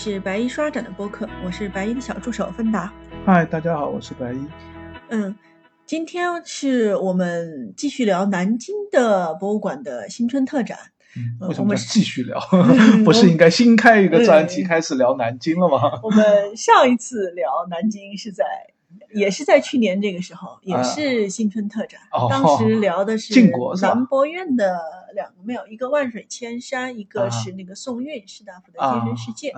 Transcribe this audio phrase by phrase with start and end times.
[0.00, 2.94] 是白衣刷展的播客，我是白衣的小助手芬达。
[3.26, 4.38] 嗨，大家好，我是白衣。
[5.08, 5.34] 嗯，
[5.84, 10.78] 今天是我们继续聊南京的博物馆的新春特展。
[11.40, 12.38] 为什么继续聊？
[13.04, 15.98] 不是应该新开一个专题开始聊南京了吗？
[16.04, 18.44] 我们上一次聊南京是在。
[19.12, 22.00] 也是在去年这个时候，也是新春特展。
[22.28, 23.50] 当时聊的是
[23.80, 24.80] 南博院的
[25.14, 29.52] 两个庙，一个万水千山，一个是那个宋韵士大夫的精神世界。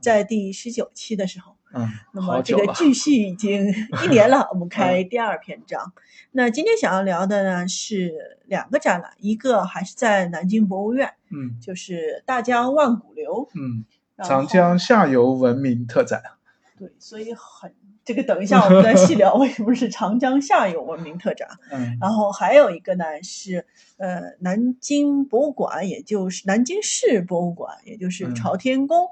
[0.00, 3.66] 在第十九期的时候，嗯，那么这个继续已经
[4.04, 5.92] 一年了，我们开第二篇章。
[6.32, 13.84] 那今天想要聊的呢是两个展览，一个还是在南京博物院，嗯，就是大江万古流，嗯，
[14.24, 16.22] 长江下游文明特展。
[16.78, 17.72] 对，所以很。
[18.04, 21.48] 这个等一下我们再细聊为什么是长江下游文明特展。
[21.70, 29.08] 嗯，然后还有一个呢是呃南京博物馆，也就是南京市博物馆，也就是朝天宫，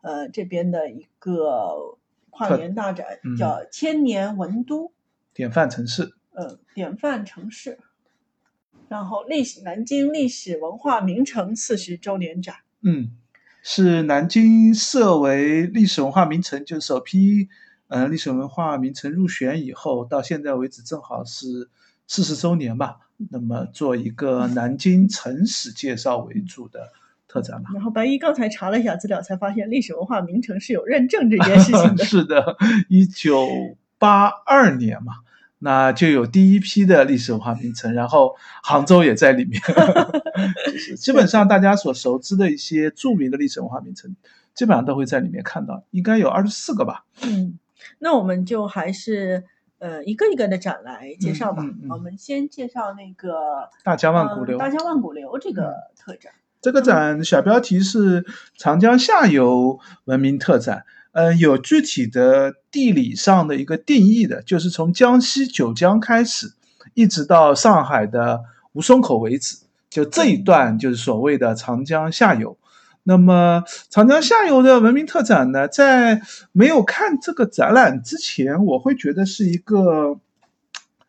[0.00, 1.98] 呃这边的一个
[2.30, 3.06] 跨年大展，
[3.38, 4.90] 叫千年文都，
[5.34, 6.14] 典范城市。
[6.32, 7.78] 嗯，典范城市。
[8.88, 12.54] 然后历史南京历史文化名城四十周年展。
[12.82, 13.10] 嗯，
[13.62, 17.50] 是南京设为历史文化名城，就首批。
[17.90, 21.68] 嗯，历史文化名城入选以后，到现在为止正好是
[22.06, 22.98] 四十周年吧。
[23.30, 26.88] 那么做一个 南京城史介绍为主的
[27.26, 27.70] 特展吧。
[27.74, 32.04] 然后白衣刚才查了一下资料，才发现历史文化名城是有认证这件事情的。
[32.06, 32.56] 是的，
[32.88, 33.48] 一九
[33.98, 35.14] 八二年嘛，
[35.58, 39.60] 那就有第一批的历史文化名城，然后杭州也在里面。
[40.96, 44.14] 基本上大家所熟知的一些著名的历史文化名城，
[44.54, 47.04] 基本上都会在里面看到，应该有二十四个吧。
[47.22, 47.58] 嗯。
[47.98, 49.44] 那我们就还是
[49.78, 51.62] 呃一个一个的展来介绍吧。
[51.88, 56.32] 我们先介绍那个大江万古流，大江万古流这个特展。
[56.60, 58.24] 这个展小标题是
[58.56, 60.84] 长江下游文明特展。
[61.12, 66.52] 嗯，有具体的地理上的一个定义的，就是从江西九江开始，
[66.94, 68.42] 一直到上海的
[68.74, 69.56] 吴淞口为止，
[69.88, 72.56] 就这一段就是所谓的长江下游。
[73.02, 76.20] 那么长江下游的文明特展呢，在
[76.52, 80.18] 没有看这个展览之前，我会觉得是一个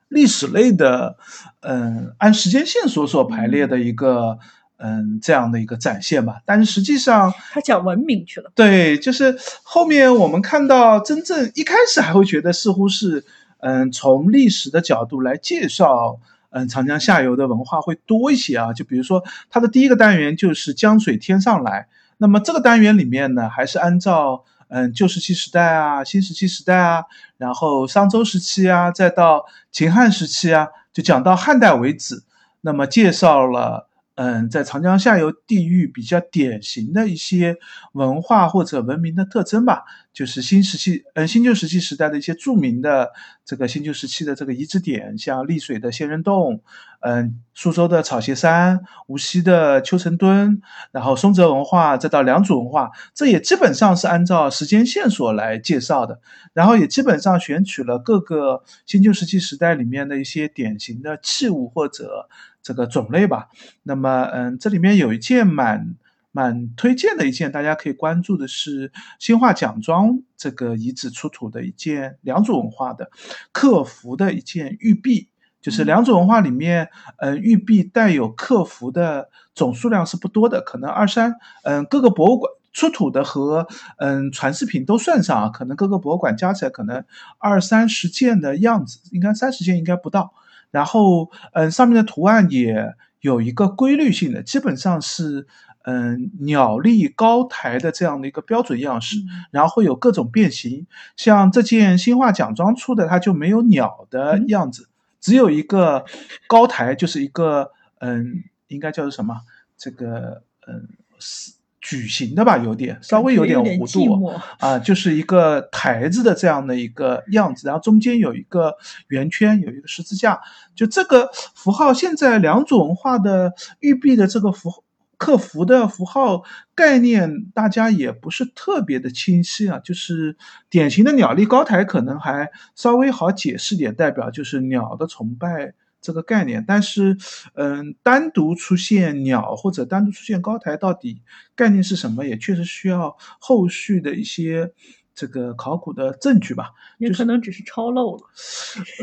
[0.08, 1.18] 历史类的，
[1.60, 4.40] 嗯，按时间线索所排列的一个，
[4.78, 6.42] 嗯，这样的一个展现吧。
[6.46, 8.52] 但是实际上，他讲文明去了。
[8.56, 13.26] 对，就是后面我们看到，真正一开始还会觉得似乎是，
[13.60, 16.20] 嗯，从历史的角度来介绍。
[16.52, 27.06] 嗯，长江下游的文化会多一些啊，就比如说它的第一个单元就是江水天上来，那么这个单元里面呢，还是按照嗯旧石器时代啊、新石器时代啊，
[27.38, 32.24] 然后商周时期啊，再到秦汉时期啊，就讲到汉代为止，
[32.62, 33.90] 那么介绍了。
[34.16, 37.58] 嗯，在长江下游地域比较典型的一些
[37.94, 39.84] 文化或者文明的特征吧，
[40.14, 43.10] 就是新石器，嗯，新旧石器时代的一些著名的
[43.46, 46.62] 这个新旧时期的这个遗址点，像丽水的仙人洞，
[47.00, 50.62] 嗯，苏州的草鞋山，无锡的丘城墩，
[50.92, 56.20] 然后松泽文化，再到良渚文化，这也基本上是按照时间线索来介绍的，
[56.54, 62.28] 然后也基本上选取了各个新旧石器时代里面的一些典型的器物或者。
[62.64, 63.50] 这个种类吧，
[63.84, 65.96] 那么嗯，这里面有一件蛮
[66.32, 73.10] 蛮推荐的一件，大家可以关注的是兴化蒋庄这个遗址出土的一件良渚文化的
[73.52, 75.28] 刻符的一件玉璧，
[75.62, 83.68] 就是良渚文化里面，嗯，玉璧带有刻符的总数量是不多的，可能二三，嗯，各个博物馆出土的和
[83.98, 87.04] 嗯传世品都算上啊，可能各个博物馆加起来可能
[87.38, 90.34] 二三十件的样子，应该三十件应该不到。
[90.72, 95.46] 然后，嗯，上面的图案也有一个规律性的，基本上是，
[95.84, 99.18] 嗯，鸟立高台的这样的一个标准样式，
[99.52, 100.88] 然后会有各种变形。
[101.16, 104.88] 像这件新化奖装出的，它就没有鸟的样子，
[105.20, 106.06] 只有一个
[106.48, 109.42] 高台，就是一个，嗯，应该叫做什么？
[109.78, 110.88] 这个，嗯，
[111.20, 111.54] 是。
[111.82, 120.40] 矩形的吧，有点稍微有点弧度啊，就是一个台子的这样的一个样子，然后中间有一个圆圈，有一个十字架，
[120.76, 124.84] 就这个符号，现在两种文化的玉璧的这个符
[125.18, 126.44] 刻符的符号
[126.76, 130.38] 概念，大家也不是特别的清晰啊，就是
[130.70, 135.74] 典型的鸟立高台，可能还稍微好解释点，代表就是鸟的崇拜。
[136.02, 137.16] 这个概念，但是，
[137.54, 141.22] 嗯，单独出现鸟或者单独出现高台，到底
[141.56, 142.26] 概念是什么？
[142.26, 144.72] 也确实需要后续的一些
[145.14, 148.22] 这个考古的证据吧，也可能只是抄漏了。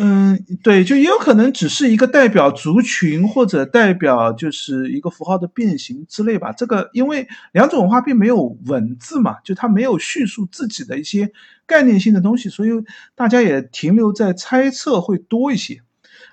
[0.01, 6.51] 嗯，对，就也有可能只是一个代表族群或者代表就是一个符号的变形之类吧。
[6.51, 11.31] 这个因为两种文化并没有文字嘛，就它没有叙述自己的一些
[11.67, 12.71] 概念性的东西，所以
[13.15, 15.83] 大家也停留在猜测会多一些。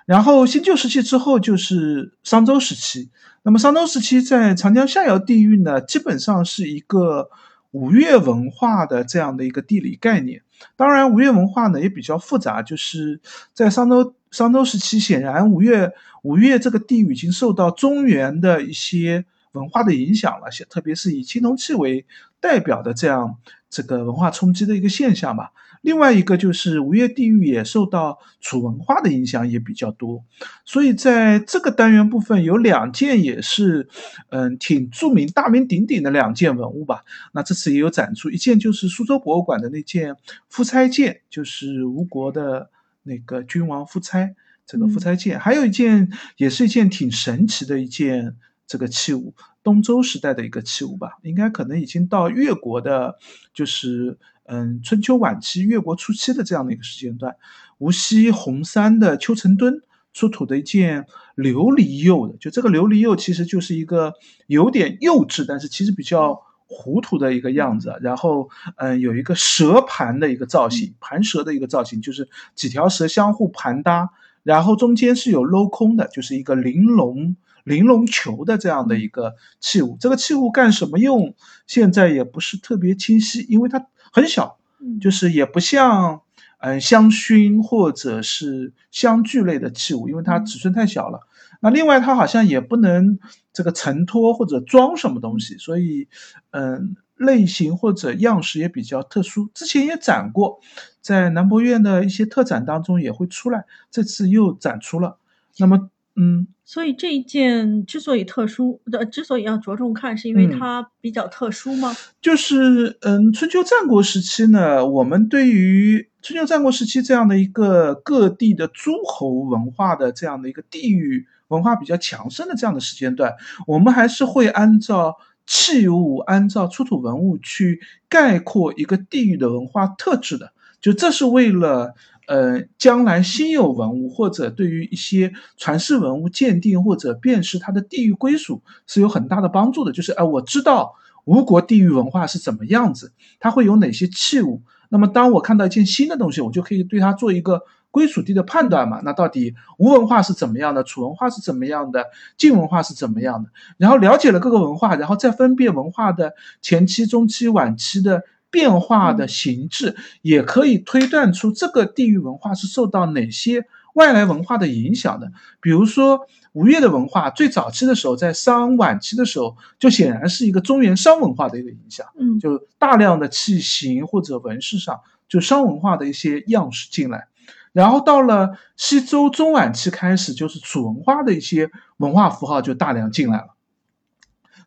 [0.06, 3.10] 然后新旧时期之后就是商周时期，
[3.42, 7.28] 那么商周时期在长江下游地域呢，基本上是一个。
[7.72, 10.40] 吴越文化的这样的一个地理概念，
[10.76, 13.20] 当然吴越文化呢也比较复杂，就是
[13.52, 15.92] 在商周商周时期，显然吴越
[16.22, 22.06] 吴越这个地域已经受到中原的一些文化的影响了，特别是以青铜器为
[22.40, 23.36] 代表的这样
[23.68, 25.50] 这个文化冲击的一个现象吧。
[25.86, 30.24] 另外一个就是吴越地域也受到楚文化的影响也比较多，
[30.64, 33.88] 所以在这个单元部分有两件也是，
[34.30, 37.04] 嗯，挺著名、大名鼎鼎的两件文物吧。
[37.32, 40.16] 那这次也有展出，一件就是苏州博物馆的那件
[40.48, 42.68] 夫差剑，就是吴国的
[43.04, 44.34] 那个君王夫差
[44.66, 48.34] 这个夫差剑，还有一件也是一件挺神奇的一件
[48.66, 53.18] 这个器物，东周时代的一个器物吧，应该可能已经到越国的，
[53.54, 54.18] 就是。
[54.48, 57.36] 嗯，春秋晚期、越国初期的这样的一个时间段，
[57.78, 59.82] 无锡红山的丘成墩
[60.12, 61.04] 出土的一件
[61.36, 64.14] 琉璃釉的，就这个琉璃釉其实就是一个
[64.46, 67.92] 有点幼稚，但是其实比较糊涂的一个样子。
[68.00, 74.10] 然后，嗯，有一个蛇盘的一个造型，盘蛇的一个造型，就是几条蛇相互盘搭，
[74.42, 79.96] 然后中间是有镂空的，就是一个玲珑玲珑球的这样的一个器物。
[80.00, 81.34] 这个器物干什么用，
[81.66, 83.86] 现在也不是特别清晰，因为它。
[84.16, 84.56] 很小，
[84.98, 86.22] 就是也不像，
[86.60, 91.20] 嗯，香薰或者是香具类的器物，因为它尺寸太小了。
[91.60, 93.18] 那另外它好像也不能
[93.52, 96.08] 这个承托或者装什么东西，所以，
[96.52, 99.50] 嗯，类型或者样式也比较特殊。
[99.52, 100.60] 之前也展过，
[101.02, 105.18] 在南博院的一些特展当中也会出来，这次又展出了。
[105.58, 105.90] 那么。
[106.18, 111.94] 嗯，所以这一件之所以特殊，的之所以要着重看，是因为它比较特殊吗？
[112.22, 123.34] 就是，嗯，春秋战国时期呢，我们对于春秋战国时期这样的一个各地的诸侯文化的这样的一个地域文化比较强盛的这样的时间段，
[123.66, 125.16] 我们还是会按照
[125.46, 131.94] 器物、按照出土文物去概括一个地域的文化特质的，就这是为了。
[132.26, 139.92] 呃，将来新有文物或者对于一些传世文物鉴定或者辨识它的地域归属是有很大的帮助的。
[139.92, 140.94] 就是，哎，我知道
[141.24, 144.62] 吴国地域文化是怎么样子，它会有哪些器物。
[144.88, 149.00] 那么，当我看到一件新的东西，我就可以对它做一个归属地的判断嘛。
[149.04, 152.04] 那到底吴文化是怎么样的，楚文化是怎么样的，
[152.36, 153.50] 晋文化是怎么样的？
[153.78, 158.24] 然后了解了各个文化，然后再分辨文化的前期、中期、晚期的。
[158.50, 165.32] 变化的形制也可以推断出这个地域文化是受到哪些外来文化的影响的。
[165.60, 172.06] 比如说吴越的文化，最早期的时候，在商晚期的时候，就显然是一个中原商文化的一个影响。
[172.18, 177.28] 嗯，就大量的器形或者纹饰上，就商文化的一些样式进来。
[177.72, 183.55] 然后到了西周中晚期开始，就是楚文化的一些文化符号就大量进来了。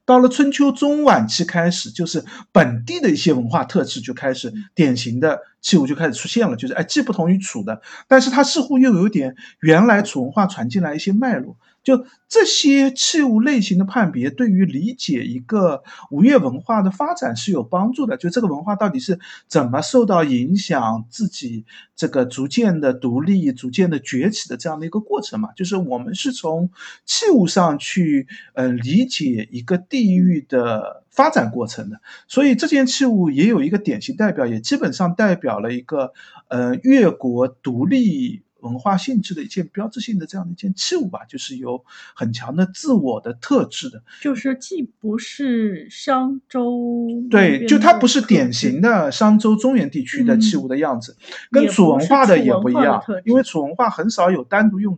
[0.10, 11.58] 到了春秋中晚期开始，就是本地的一些文化特质就开始典型的器物就开始出现了，就是哎，既不同于楚的，但是它似乎又有点原来楚文化传进来一些脉络。
[11.90, 15.82] 就这些器物类型的判别，对于理解一个
[16.12, 18.16] 吴越文化的发展是有帮助的。
[18.16, 21.66] 就这个文化到底是怎么受到影响，自己
[21.96, 25.52] 这个逐渐的独立、逐渐的崛起的这样的一个过程嘛？
[25.54, 26.70] 就是我们是从
[27.06, 32.00] 器物上去呃理解一个地域的发展过程的。
[32.28, 36.14] 所以这件器物也有一个典型代表，也基本上代表了一个
[36.50, 38.44] 呃越国独立。
[38.62, 51.16] 文化性质的一件标志性的这样的一件器物吧，就是有很强的自我的特质的，就是既不是商周，对，就它不是典型的商周中原地区的器物的样子，
[51.52, 54.98] 跟楚文化的也不一样，因为楚文化很少有单独用。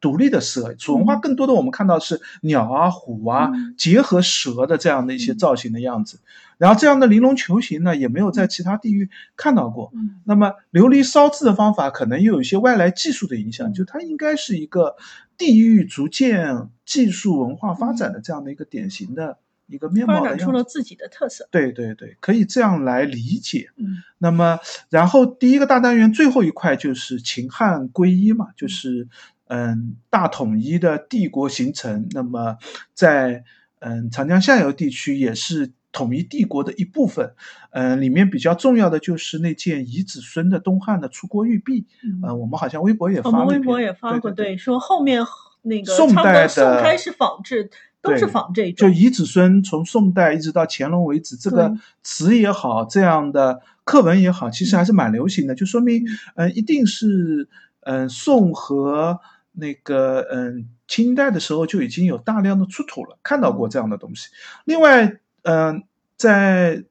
[0.00, 6.20] 独立的蛇，楚文化更多的我们看到是鸟啊、虎啊结合蛇的这样的一些造型的样子，
[6.58, 9.90] 然后这样的玲珑球形呢，也没有在其他地域看到过。
[10.24, 14.96] 那么琉璃烧制的方法可能又有一些外来技术的影响，就它应该是一个
[15.38, 21.48] 地域逐渐技术文化发展的这样的一个典型的一个面貌，发展出了自己的特色。
[21.50, 23.70] 对对对，可以这样来理解。
[24.18, 24.60] 那么
[24.90, 29.08] 然后第一个大单元最后一块就是秦汉归一嘛，就是。
[29.46, 32.56] 嗯，大统一的帝国形成，那么
[32.94, 33.44] 在
[33.80, 37.34] 嗯长江下游地区也是统一帝国的一部分。
[37.70, 41.86] 嗯，里面比较重要的就是那件遗子孙的东汉的出国玉璧。
[42.22, 45.22] 嗯，我们好像微博也发了，我们微博也发过，对，说后面
[45.62, 47.70] 那个宋代的宋开始仿制。
[48.02, 51.74] 都是仿这种，就遗子孙从宋代一直到乾隆为止，这个
[52.04, 56.04] 词也好，这样的课文也好，其实还是蛮流行的，就说明，
[56.36, 57.48] 嗯，一定是，
[57.80, 59.18] 嗯，宋和
[59.56, 64.28] 那个，嗯，清代的时候就已经有大量的出土了，看到过这样的东西。
[64.64, 65.82] 另外，嗯，
[66.16, 66.84] 在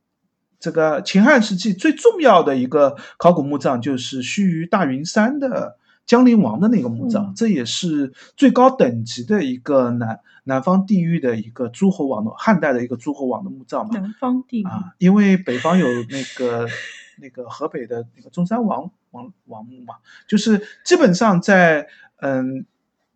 [0.59, 5.77] 这个秦汉时期最重要的一个考古墓葬就是须臾大云山的。
[6.07, 13.99] 江陵王的那个墓葬，这也是最高等级的一个南南方地域的一个诸侯王的汉代的一个诸侯王的墓葬嘛。
[13.99, 16.67] 南方地域啊，因为北方有那个
[17.19, 19.95] 那个河北的那个中山王王王墓嘛，
[20.27, 21.87] 就是基本上在
[22.25, 22.65] 嗯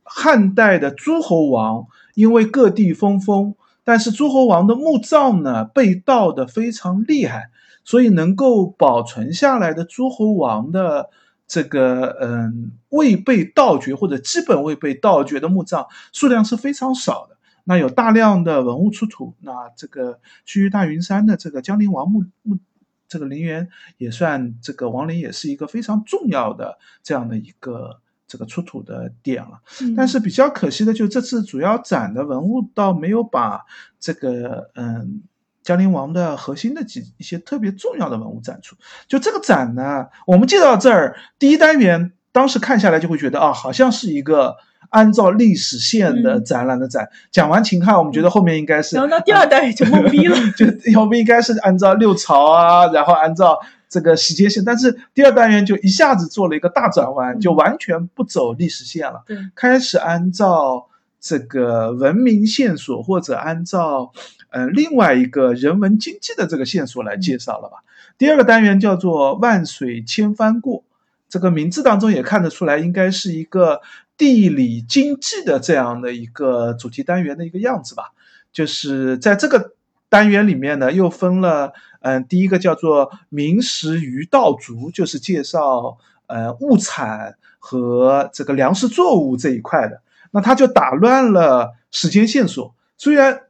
[0.03, 7.49] 汉代的诸侯王，因为各地分封，但是诸侯王的墓葬呢被盗的非常厉害，
[7.83, 11.09] 所以能够保存下来的诸侯王的。
[11.51, 17.37] 这个嗯未被盗掘或者基本未被盗掘的墓葬数量是非常少的。
[17.63, 22.59] 那有大量的文物出土，那这个须臾大云山的这个江陵王墓墓
[23.07, 29.59] 这个陵园也算这个王陵也是一个非常重要的这样的一个这个出土的点了。
[29.97, 33.65] 但是比较可惜的就这次主要展的文物倒没有把
[33.99, 35.23] 这个嗯。
[35.61, 38.75] 江陵王的核心的几一些特别重要的文物展出，
[39.07, 44.55] 就这个展呢，我们介绍到这儿，第一单元当时看下来就会觉得啊，好像是一个
[44.89, 47.09] 按照历史线的展览的展。
[47.29, 50.65] 讲完秦汉，我们觉得后面应该是，然后到第二单元就懵逼了， 就
[50.99, 53.59] 后面应该是按照六朝啊，然后按照
[53.89, 60.87] 这个时间线，但是第二单元就一下子做了一个大转弯，就完全不走历史线了，开始按照
[61.19, 64.13] 这个文明线索或者按照。
[64.51, 67.83] 呃，另外一个人文经济的这个线索来介绍了吧。
[68.17, 70.83] 第二个单元叫做“万水千帆过”，
[71.29, 73.81] 这个名字当中也看得出来，应该是一个
[74.17, 78.05] 地理经济的这样的一个主题单元的一个样子吧。
[78.51, 79.73] 就是在这个
[80.09, 90.01] 单元里面呢，又分了，嗯，第一个叫做“民食于道族”，就是介绍呃物产和这个粮食作物这一块的。
[90.31, 93.43] 那他就打乱了时间线索，虽然。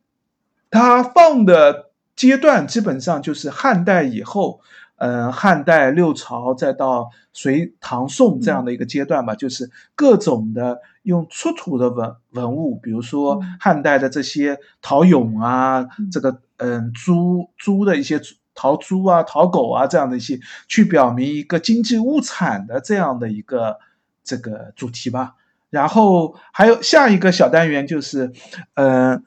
[0.72, 4.62] 它放的阶段基本上就是汉代以后，
[4.98, 18.22] 嗯，汉代六朝再到隋唐宋这样的一个阶段吧，就是各种的用出土的文文物，比如说汉代的这些陶俑啊，这个嗯猪猪的一些
[18.54, 23.80] 陶猪啊、陶狗啊这样的一些，去表明一个经济物产的这样的一个
[24.24, 25.36] 这个主题吧。
[25.70, 28.32] 然后还有下一个小单元就是，
[28.76, 29.24] 嗯，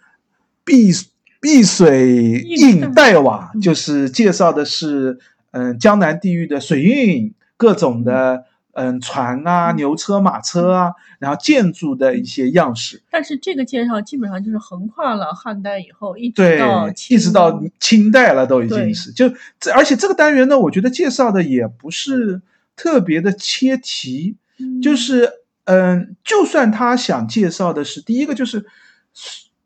[0.65, 0.93] 碧。
[1.43, 5.19] 碧水映黛瓦，就是介绍的是，
[5.51, 13.03] 嗯，江南地域的水运，各种的，嗯，船啊、牛车、马车啊，然后建筑的一些样式。
[13.11, 22.43] 但是这个介绍基本上就是横跨了汉代以后，一直到一直到清代了，都已经是就这，而且这个单元呢，我觉得介绍的也不是
[22.77, 24.37] 特别的切题，
[24.83, 25.31] 就是，
[25.65, 28.67] 嗯，就算他想介绍的是第一个就是。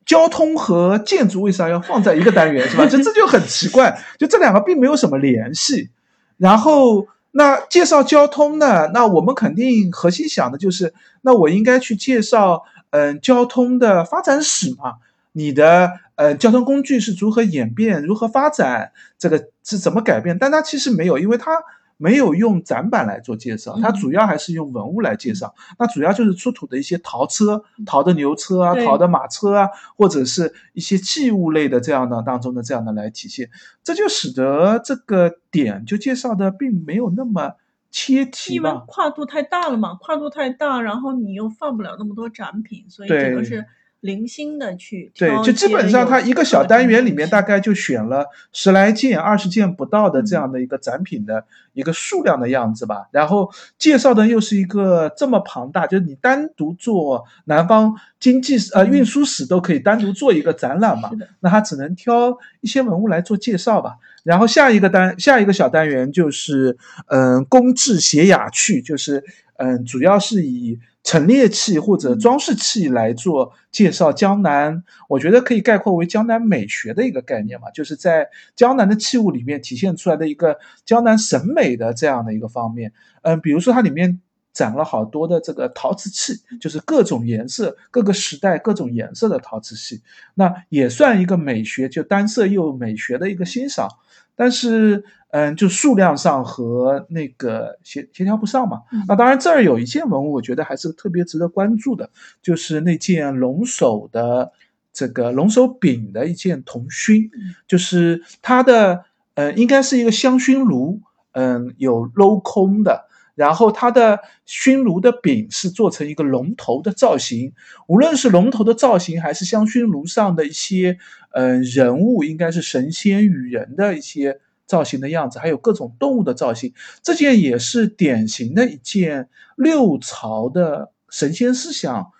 [0.04, 2.86] 交通和建筑为啥要放在一个单元是吧？
[2.88, 5.90] 这这就很奇怪，就这两个并没有什么联系。
[6.36, 8.88] 然后那介绍交通呢？
[8.94, 14.94] 那我们肯定核心想的就是，那我应该去介绍嗯交通的发展史嘛？
[15.32, 20.38] 你的呃交通工具是如何演变、如何发展，这个是怎么改变？
[20.38, 21.62] 但它其实没有，因为它。
[21.98, 25.54] 没有用展板来做介绍，它主要还是用文物来介绍。
[25.78, 33.48] 那主要就是出土的一些陶车、陶的牛车啊、陶的马车啊，或者是一些器物类的这样的当中的这样的来体现。
[33.82, 37.54] 这就使得这个点就介绍的并没有那么
[37.90, 43.64] 切题因为跨度太大了嘛，跨度太大，然后你又放不了那么多展品，所以这个是。
[44.00, 53.08] 零星的去对，就基本上它一个小单元里面大概就选了十来件、二十件不到的这样的一个展品的一个数量的样子吧。
[53.10, 61.10] 然后介绍的又是一个这么庞大，就是你单独做南方经济呃运输史都可以单独做一个展览嘛。
[61.40, 63.96] 那他只能挑一些文物来做介绍吧。
[64.22, 66.76] 然后下一个单下一个小单元就是
[67.08, 69.24] 嗯工制写雅趣，就是
[69.56, 70.78] 嗯主要是以。
[71.06, 82.92] 陈列器或者装饰器来做介绍，江南我觉得可以概括为江南美学的一个概念嘛，就是在江南的器物里面体现出来的一个江南审美的这样的一个方面。
[83.22, 84.20] 嗯，比如说它里面
[84.52, 90.02] 展了好多的这个陶瓷器，就是各种颜色、各个时代各种颜色的陶瓷器，
[90.34, 93.88] 那也算一个美学，就单色釉美学的一个欣赏。
[94.36, 98.82] 但是，嗯，就数量上和那个协协调不上嘛。
[99.08, 102.10] 那当然，这儿有一件文物，我觉得还是特别值得关注的，
[102.42, 104.52] 就是那件龙首的
[104.92, 107.30] 这个龙首柄的一件铜熏，
[107.66, 111.00] 就是它的，呃，应该是一个香薰炉，
[111.32, 113.05] 嗯，有镂空的，
[113.36, 117.52] 然后它的熏炉的柄是做成一个龙头的造型，
[117.86, 120.98] 无论是龙头的造型，还是香薰炉上的一些。
[121.38, 126.72] 嗯，人物应该是神仙与人的一些造型的样子，还有各种动物的造型。
[127.02, 132.10] 这件也是典型的一件六朝的神仙思想，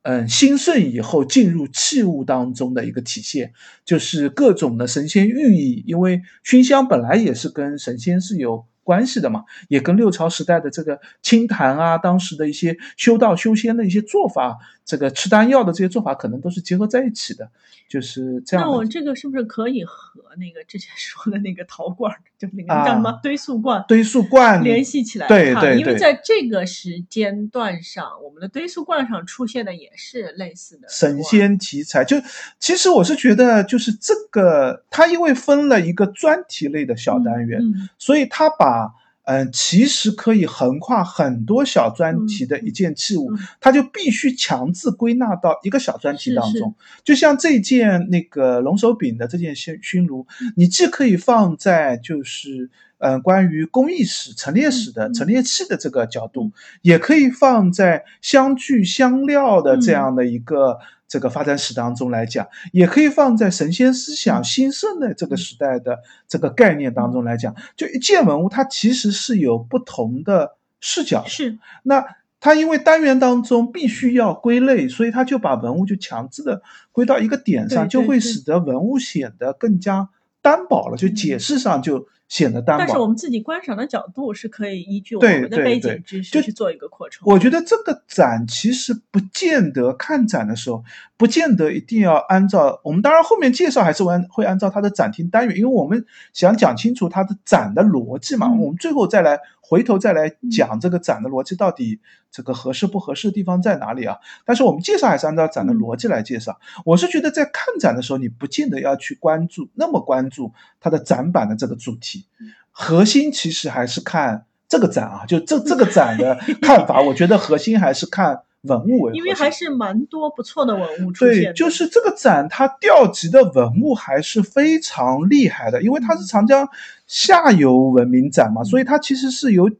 [0.00, 3.52] 嗯，兴盛以后进入器物当中的一个体现，
[3.84, 5.84] 就是各种的神仙寓意。
[5.86, 8.64] 因为熏香本来也是跟神仙是有。
[8.82, 14.58] 关系的嘛，也跟六朝时代的这个清谈啊，当时的一些修道修仙的一些做法，
[14.92, 17.48] 这个吃丹药的这些做法，可能都是结合在一起的，
[17.88, 18.66] 就是这样。
[18.66, 23.82] 那我这个是不是可以和那个之前说的那个陶罐，就那个叫什么堆塑罐？
[23.88, 25.78] 堆塑罐联系起来对对对。
[25.78, 32.04] 因为在这个时间段上，我们的堆塑罐上出现的也是类似的神仙题材。
[32.04, 32.18] 就
[32.58, 37.62] 其实我是觉得，就是这个它因为分了一个专题类的小单元，
[37.96, 46.74] 所以它把啊，嗯，其实可以横跨很多小专题的一件器物，它就必须强制归纳到一个小专题当中。
[47.04, 50.26] 就像这件那个龙首柄的这件熏熏炉，
[50.56, 56.50] 你既可以放在就是嗯关于工艺史、陈列史的陈列器的这个角度，
[56.82, 60.78] 也可以放在香具香料的这样的一个。
[61.12, 67.54] 这个发展史当中来讲，也可以放在神仙思想兴盛的这个时代的这个概念当中来讲。
[67.76, 71.22] 就一件文物，它其实是有不同的视角。
[71.26, 72.02] 是，那
[72.40, 80.08] 它因为单元当中必须要归类，所以它就把文物就强制的归到一个点上，就会使得文物显得更加
[80.40, 80.96] 单薄了。
[80.96, 82.08] 就解释上就。
[82.32, 87.30] 显得单薄，但是我们自己观赏的角度是可以依据我们的背景知识去做一个扩充。
[87.30, 90.82] 我觉得这个展其实不见得看展的时候，
[91.22, 98.50] 不见得一定要按照我们当然后面介绍还是按会按照它的展厅单元，因为我们想讲清楚它的展的逻辑嘛。
[98.50, 102.00] 我们最后再来回头再来讲这个展的逻辑到底
[102.32, 104.16] 这个合适不合适的地方在哪里啊？
[104.44, 106.58] 但是我们介绍还是按照展的逻辑来介绍。
[106.84, 112.26] 我是觉得在看展的时候，你不见得要去关注那么关注它的展板的这个主题。
[112.72, 121.44] 核心其实还是看这个展啊，就这这个展的看法，我觉得核心还是看文物为因为还是蛮多不错的文物出现。
[121.44, 126.68] 对，就是这个展它调集的文物还是非常厉害的，因为它是长江
[127.06, 129.70] 下游文明展嘛，所以它其实是由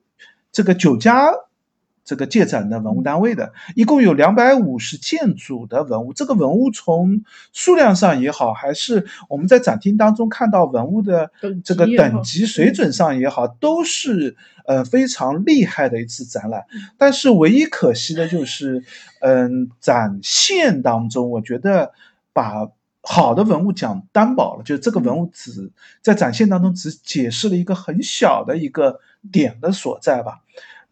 [0.51, 1.33] 这个九家。
[2.05, 6.13] 这个借展的文物单位的，一共有两百五十件组的文物。
[6.13, 11.31] 这个文物从数量上也好，还是我们在展厅当中看到文物的
[11.65, 14.37] 这个等级水准上也好，都是
[14.67, 16.65] 呃非常厉害的一次展览。
[16.99, 18.83] 但是唯一可惜的就是，
[19.21, 21.93] 嗯，展现当中，我觉得
[22.33, 22.69] 把
[23.01, 25.71] 好的文物讲单薄了，就是这个文物只
[26.03, 30.41] 在展现当中只解释了一个很小的一个点的所在吧。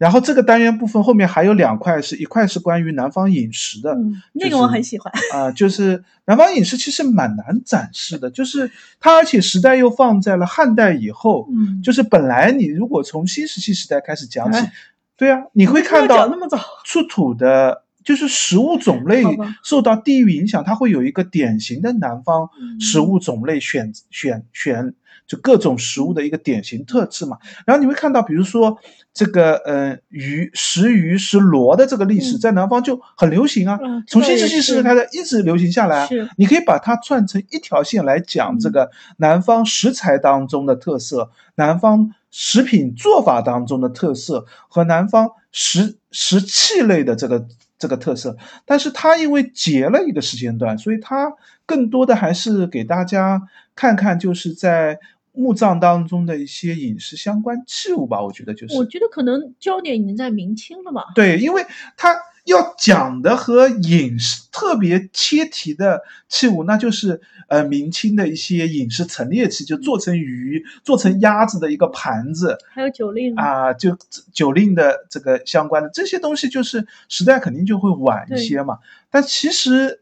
[0.01, 3.95] 然后这个单元部分后面还有两块，是一块是关于南方饮食的，
[4.33, 5.13] 那个我很喜欢。
[5.31, 14.67] 啊，就是南方饮食其实蛮难展示的，就是它而且时代又放在了汉代以后，嗯，就是本来你如果从新石器时代开始讲起，
[15.15, 16.57] 对啊，你会看到那么早。
[16.83, 19.23] 出土的，就是食物种类
[19.63, 24.93] 受到地域影响，它会有一个典型的南方食物种类选选选。
[25.27, 28.77] 就各种食物的一个典型特质嘛，然后你会看到，比如说
[29.13, 36.05] 这个呃鱼食鱼食螺的这个历史，在南方就很流行啊，从新石器时代开始一直流行下来。
[36.35, 47.47] 你可以把它串成一条线来讲这个南方食材当中的特色，南方食品做法当中的特色和南方食食器类的这个
[47.81, 48.37] 这个特色。
[48.65, 51.33] 但是它因为截了一个时间段，所以它
[51.65, 53.41] 更多的还是给大家
[53.75, 54.97] 看看，就是在。
[55.33, 58.75] 墓葬当中的一些饮食相关器物吧，我觉得就是。
[58.75, 61.05] 我觉得可能焦点已经在明清了吧。
[61.15, 61.65] 对，因为
[61.95, 62.13] 它
[62.45, 73.97] 要讲的和饮食特别切题的器物，那就是呃明清的一些饮食陈列器，就做成鱼、做成鸭子的一个盘子，还有酒令啊，就
[74.33, 78.79] 酒令的这个相关的这些东西，就是时代肯定就会晚一些嘛。
[79.09, 80.01] 但其实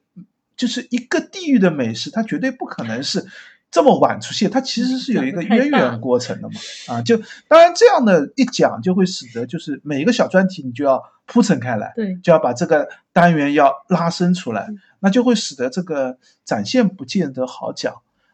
[0.55, 3.25] 就是一个地域的美食，它绝对不可能是。
[3.71, 6.55] 这么晚出现，它其实是有一个 渊源过程的嘛，
[6.87, 14.67] 啊，就当然这样的一讲，就会使得就是每一个小专题你就要铺陈开来，对，就要把这个单元要拉伸出来，
[14.99, 17.93] 那就会使得这个展现不见得好讲。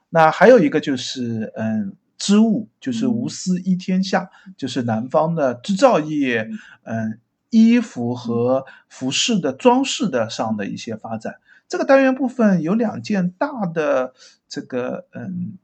[0.09, 6.49] 那还有一个就是，嗯，织物就是无私依天下，就是南方的织造业，
[6.83, 7.19] 嗯，
[7.49, 11.35] 衣服和服饰的装饰的上的一些发展。
[11.67, 14.13] 这个单元部分有两件大的。
[14.47, 15.57] 这个嗯，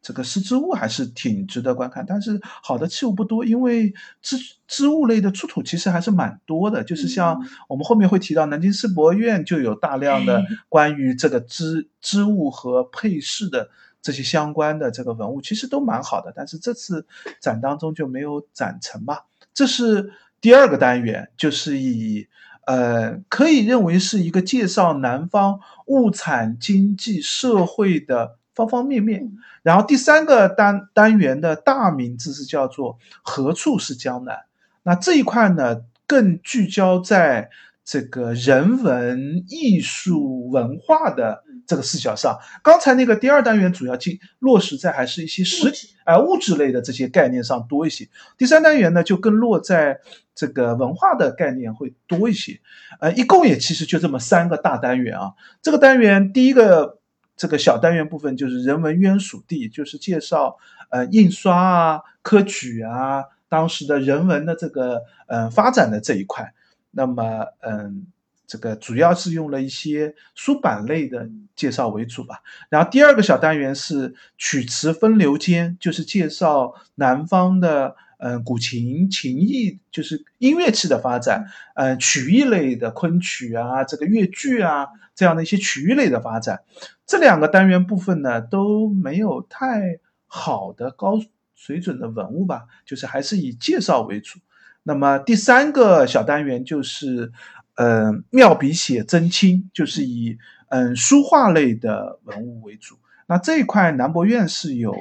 [0.00, 6.82] 这个丝织物还是挺值得观看，但是好的器物不多，因为织织物类的出土其实还是蛮多的。
[6.82, 13.68] 就是像我们后面会提到，南京世博院就有大量的关于这个织织物和配饰的
[14.00, 16.32] 这些相关的这个文物，其实都蛮好的。
[16.34, 17.04] 但是这次
[17.38, 19.18] 展当中就没有展成嘛。
[19.52, 22.28] 这是第二个单元，就是以。
[22.66, 29.32] 呃，可以认为是一个介绍南方物产经济社会的方方面面。
[29.62, 34.36] 然后第三个单单元的大名字是叫做“何处是江南”。
[34.84, 37.50] 那这一块呢，更聚焦在
[37.84, 41.44] 这个人文、艺术、文化的。
[41.66, 48.08] 这个视角上，刚才那个第二单元主要进落实在还是一些实体哎物质类的这些概念上多一些。
[48.36, 50.00] 第三单元呢，就更落在
[50.34, 52.60] 这个文化的概念会多一些。
[53.00, 55.32] 呃，一共也其实就这么三个大单元啊。
[55.62, 56.98] 这个单元第一个
[57.36, 60.58] 这个小单元部分就是人文渊属地，就是介绍
[60.90, 66.52] 呃印刷啊、科举啊当时的人文的这个嗯发展的这一块。
[66.90, 68.06] 那么嗯。
[68.46, 71.26] 这个主要是用了一些书版类的
[71.56, 86.60] 介绍为主吧，然后第二个小单元是曲词分流间，就是介绍南方的嗯古琴琴艺，就是音乐器的发展，嗯曲艺类的昆曲啊，这个越剧啊这样的一些曲艺类的发展。
[87.06, 91.18] 这两个单元部分呢都没有太好的高
[91.54, 94.40] 水准的文物吧，就是还是以介绍为主。
[94.82, 97.32] 那么第三个小单元就是。
[97.76, 100.36] 嗯，妙笔写真亲就是以
[100.68, 102.98] 嗯书画类的文物为主。
[103.26, 104.94] 那这一块南博院是有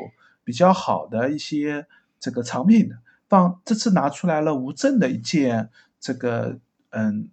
[0.45, 1.85] 比较好的一些
[2.17, 2.95] 这个藏品的，
[3.27, 6.59] 放这次拿出来了吴镇的一件这个
[6.91, 7.27] 嗯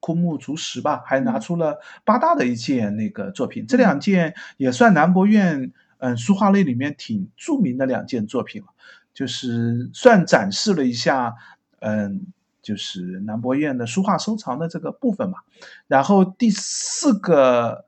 [0.00, 3.66] 枯木竹石吧，还拿出了八大的一件那个作品。
[3.66, 8.68] 这两件也算南博院嗯书画类里面挺著名的两件作品了，
[9.14, 11.34] 就是算展示了一下
[11.80, 12.26] 嗯。
[12.64, 15.40] 就是南博院的书画收藏的这个部分嘛，
[15.86, 17.84] 然后第四个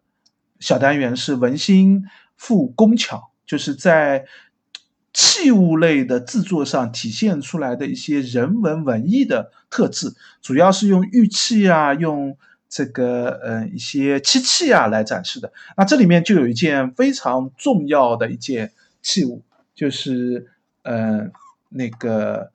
[0.60, 2.04] 小单元是文心
[2.36, 4.26] 赋工巧，就是在
[5.14, 12.36] 器物类的制作上体现出来的一些人文文艺的特质，主要是用玉器啊，用
[12.68, 15.50] 这个呃一些漆器啊来展示的。
[15.78, 19.42] 那这里面就有一件非常重要的一件器物，
[19.74, 20.46] 就是
[20.82, 21.30] 呃
[21.70, 22.52] 那个。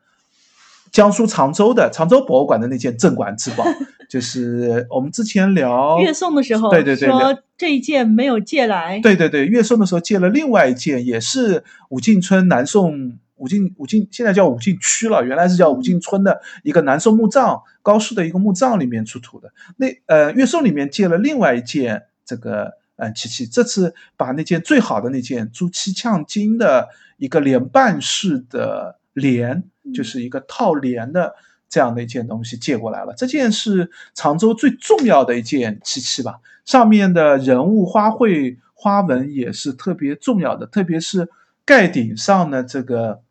[0.91, 3.63] 江苏常州的常州博物馆的那件镇馆之宝，
[4.09, 8.99] 就是我们之前聊粤宋的时候，对对对，说这一件没有借来。
[8.99, 19.53] 对对对，粤宋的时候借了另外一件，也是武进村南宋武进武进现在叫武进区了，原来是叫武进村的一个南宋墓葬高氏的一个墓葬里面出土的。
[19.77, 29.63] 那呃粤宋里面借了另外一件这个呃漆器，这次把那件最好的那件朱漆呛金的一个连瓣式的帘。
[29.93, 31.33] 就是一个套帘的
[31.67, 33.13] 这样的一件东西借过来了。
[33.17, 41.29] 这件是常州最重要的一件漆器吧，上面的人物花卉花纹也是特别重要的，特别是
[41.65, 43.21] 盖顶上的这个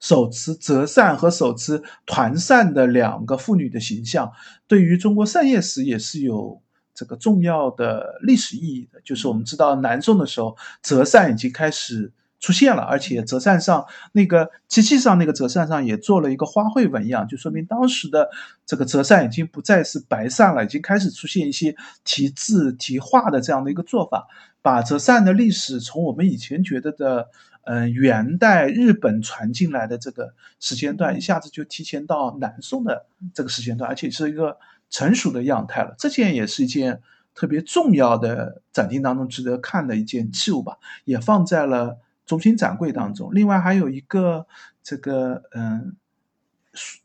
[0.00, 4.32] 手持折扇和手持团扇的两个妇女的形象，
[4.66, 6.60] 对于中国扇叶史也是有
[6.94, 9.00] 这个重要的历史意义的。
[9.04, 12.12] 就是我们知道南宋的时候，折扇已经开始。
[12.44, 18.28] 出现了，而且折扇上那个机器上那个折扇上也做了一个花卉纹样，就说明当时的
[18.66, 24.26] 这个折扇已经不再是白扇了，已经开始出现一些题字题画的这样的一个做法，
[24.60, 27.28] 把折扇的历史从我们以前觉得的
[27.62, 34.58] 嗯元代日本传进来的这个时间段，一下子就提前到南宋的这个时间段，而且是一个
[34.90, 35.94] 成熟的样态了。
[35.98, 37.00] 这件也是一件
[37.34, 40.76] 特别重要的展厅当中值得看的一件器物吧，
[41.06, 41.96] 也放在了。
[42.26, 44.46] 中心展柜当中，另外还有一个
[44.82, 45.96] 这个嗯，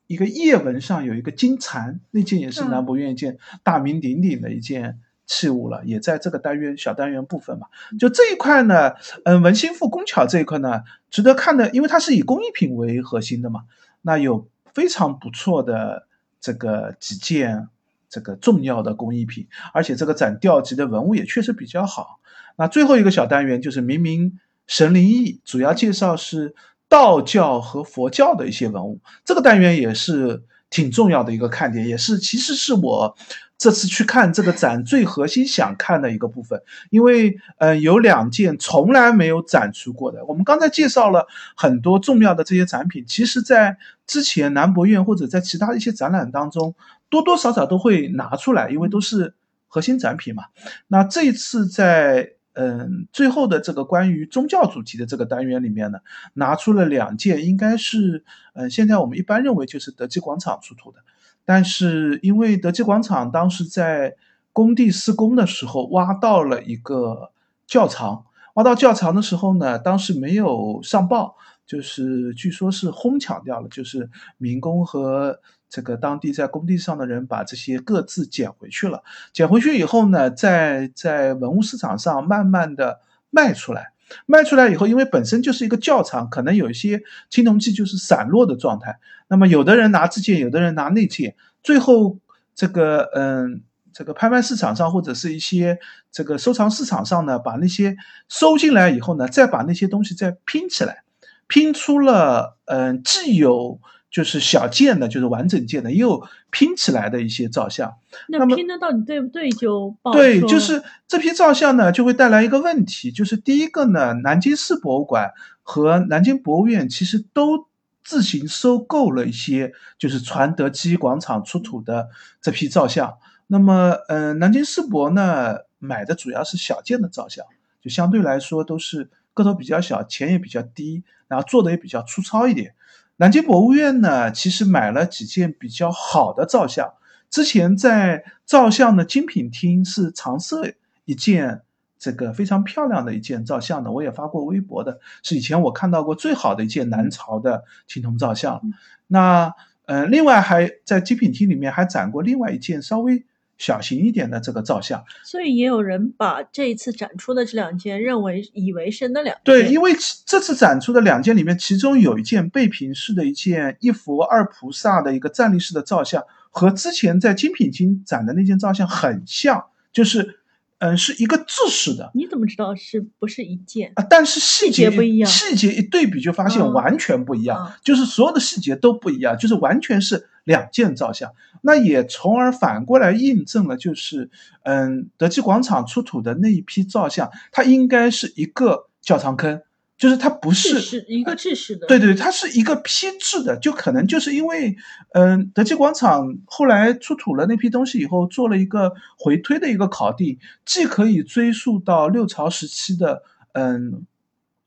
[0.07, 7.67] 一个叶纹上有一个金蝉，那件也是南博院一件大名鼎鼎的一件器物了，也在这个单元小单元部分嘛。
[7.99, 8.93] 就这一块呢，
[9.25, 13.65] 嗯，文心赋工巧这一块呢，值得看的，因为它是以工艺品为核心的嘛。
[14.01, 16.07] 那有非常不错的
[16.39, 17.67] 这个几件
[18.09, 22.19] 这个重要的工艺品，而且这个展调集的文物也确实比较好。
[22.55, 26.53] 那最后一个小单元就是明明神灵异，主要介绍是
[26.87, 33.17] 道教和佛教的一些文物，这个单元也是挺重要的一个看点，也是其实是我。
[33.57, 40.23] 这次去看这个展最核心想看的一个部分，因为呃有两件从来没有展出过的。
[40.23, 41.27] 我们刚才介绍了
[41.57, 43.77] 很多重要的这些展品，其实在
[44.07, 46.73] 之前南博院或者在其他一些展览当中，
[47.09, 49.33] 多多少少都会拿出来，因为都是
[49.67, 50.45] 核心展品嘛。
[50.87, 55.99] 那这一次在嗯最后的这个关于宗教主题的这个单元里面呢，
[56.33, 60.99] 拿出了两件，应该是嗯现在我们一般认为就是德基广场出土的。
[61.45, 64.15] 但是因为德基广场当时在
[64.51, 67.31] 工地施工的时候挖到了一个
[67.65, 75.39] 窖藏，挖到窖藏的时候呢，当时没有上报，就是据说是哄抢掉了，就是民工和
[75.69, 79.03] 这个当地在工地上的人把这些各自捡回去了。
[79.31, 83.93] 捡回去以后呢，在在文物市场上慢慢的卖出来。
[84.25, 88.97] 卖出来以后，因为本身就是一个窖藏，可能有一些青铜器就是散落的状态。
[89.27, 92.17] 那么有的人拿这件，有的人拿那件，最后
[92.55, 93.61] 这个嗯，
[93.93, 95.77] 这个拍卖市场上或者是一些
[96.11, 97.95] 这个收藏市场上呢，把那些
[98.27, 101.03] 收进来以后呢，再把那些东西再拼起来，
[101.45, 103.79] 拼出了嗯，既有。
[104.11, 107.93] 就是小件的，就是完整件的，也有拼起来的一些照相。
[108.27, 109.49] 那拼的到底对不对？
[109.51, 117.67] 就对，就是这批照相呢，就会带来一个问题，就是第一个呢，南京市博物馆和南京博物院其实都
[118.03, 122.09] 自行收购了一些，就是传德基广场出土的
[122.41, 123.15] 这批照相。
[123.45, 127.45] 那么，嗯，南京世博呢买的主要是小件的照相，
[127.79, 132.73] 就相对来说都是个头比较小，钱也比较低，然后做的也比较粗糙一点。
[133.19, 136.93] 南京博物院呢，其实买了几件比较好的照相。
[137.29, 140.71] 之前在照相的精品厅是常设
[141.03, 141.63] 一件
[141.97, 148.61] 这个非常漂亮的一件照相的，我也发过微博的，是以前我看到过最好的一件南朝的青铜照相。
[149.07, 149.53] 那
[149.85, 153.25] 呃，另外还在精品厅里面还展过另外一件稍微。
[153.59, 159.41] 小型一点的这个照相，所以也有人把这一次展出的这两件认为以为是那两件。
[159.43, 159.91] 对，因为
[160.25, 170.38] 这次展出的两件里面，其中有一件背平式的一件一佛二菩萨的一个站立式的照相，和之前在精品厅展的那件照相很像，就是。
[170.79, 172.11] 嗯，是一个制式的。
[172.13, 174.03] 你怎么知道是不是一件啊？
[174.09, 181.31] 但是细节不一样，细节一对比就发现完全不一样，就是所有的细节都不一样，就是完全是两件造像。
[181.61, 184.29] 那也从而反过来印证了，就是
[184.63, 189.61] 嗯，德基广场出土的那一批造像，它应该是一个窖藏坑。
[189.99, 194.77] 就是它不是一个制式的，对对，它是一个批制的，就可能就是因为，
[195.11, 204.05] 嗯，德基广场后来出土了那批东西以后，做了一个回推的一个考定，既可以追溯到六朝时期的，嗯，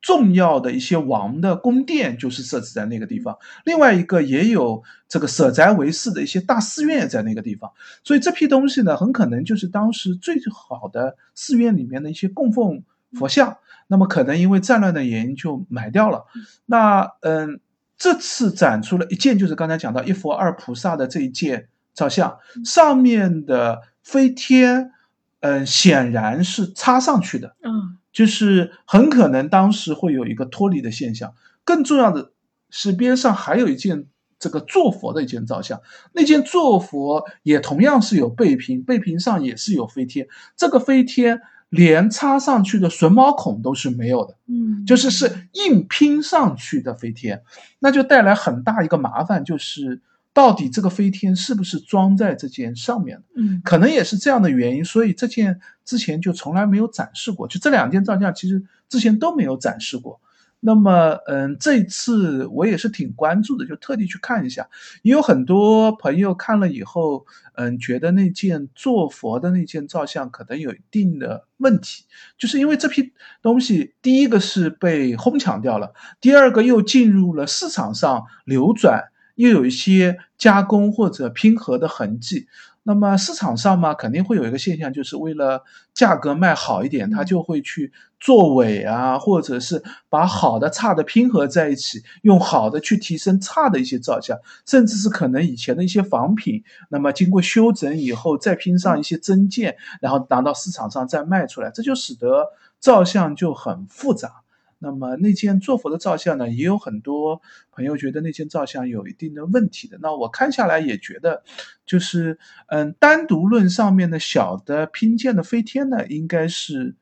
[0.02, 7.72] 重要的一些王的宫殿就是设置在那个地方，另外一个也有这个舍宅为寺的一些大寺院在那个地方，
[8.04, 13.56] 所以这批东西呢，很可能就是当时最好的寺院里面的一些供奉佛像。
[13.92, 16.24] 那么可能因为战乱的原因就埋掉了。
[16.64, 17.60] 那嗯，
[17.98, 24.92] 这次展出了一件，就是刚才讲到一佛二菩萨的这一件照相，上面的飞天，
[25.40, 27.54] 嗯，显然是插上去的。
[27.62, 31.34] 嗯，就是很可能当时会有一个脱离的现象。
[31.62, 32.32] 更重要的
[32.70, 34.06] 是，边上还有一件
[34.38, 35.82] 这个坐佛的一件造像，
[36.14, 40.28] 那件坐佛也同样是有背屏，背屏上也是有飞天。
[40.56, 41.42] 这个飞天。
[41.72, 47.42] 连插上去的榫卯孔都是没有的，嗯，就是是硬拼上去的飞天，
[47.78, 50.02] 那就带来很大一个麻烦，就是
[50.34, 53.22] 到底这个飞天是不是装在这件上面的？
[53.36, 60.20] 嗯，可能也是这样的原因，所以这件之前就从来没有展示过，就这两件造像其实之前都没有展示过。
[60.64, 64.68] 那么，嗯，这次我也是挺关注的，就特地去看一下。
[65.02, 72.04] 也有很多朋友看了以后，嗯，觉得那件做佛的那件照相可能有一定的问题，
[72.38, 82.46] 就是因为这批东西，第一个是被哄抢掉了，第二个又进入了市场上流转，又有一些加工或者拼合的痕迹。
[82.84, 85.62] 那么市场上嘛，肯定会有一个现象，就是为了
[85.94, 102.46] 价格卖好一点，他就会去做伪啊，或者是把好的差的拼合在一起，用好的去提升差的一些照相，甚至是可能以前的一些仿品，那么经过修整以后再拼上一些真件，然后拿到市场上再卖出来，这就使得
[102.80, 104.41] 造像就很复杂。
[104.82, 107.40] 那么那件坐佛的造像呢，也有很多
[107.70, 109.96] 朋友觉得那件造像有一定的问题的。
[110.02, 111.44] 那我看下来也觉得，
[111.86, 116.96] 就是嗯，单独论上面的小的拼件的飞天呢，应该是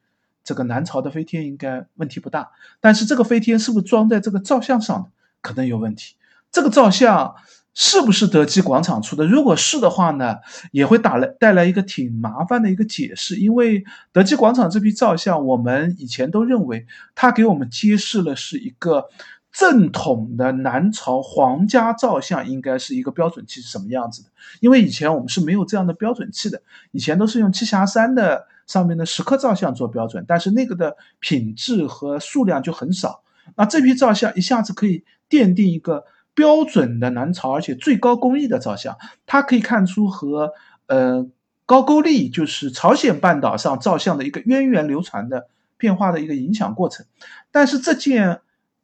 [0.44, 2.50] 这个南朝的飞天，应该问题不大。
[2.78, 6.14] 但是这个飞天是不是装在这个造像上的，可能有问题。
[6.52, 7.34] 这个造像。
[7.82, 9.26] 是不是德基广场出的？
[9.26, 10.36] 如果是的话呢，
[10.70, 13.36] 也会打来带来一个挺麻烦的一个解释。
[13.36, 19.08] 因为德基广场这批造像，我们以前都认为它给我们揭示了是一个
[19.50, 24.28] 正统的南朝皇家造像应该是一个标准器是什么样子的。
[24.60, 33.22] 因为以前我们是没有这样的标准器的，以前都是用栖霞山的上面的石刻造像做标准，但是那个的品质和数量就很少。
[33.56, 36.04] 那这批造像一下子可以奠定一个。
[36.40, 40.54] 标准的南朝，而且最高工艺的造像，它可以看出和
[40.86, 41.26] 呃
[41.66, 47.04] 高句丽，就是朝鲜半岛上造像的一个源远流传的变化的一个影响过程。
[47.52, 48.40] 但是这件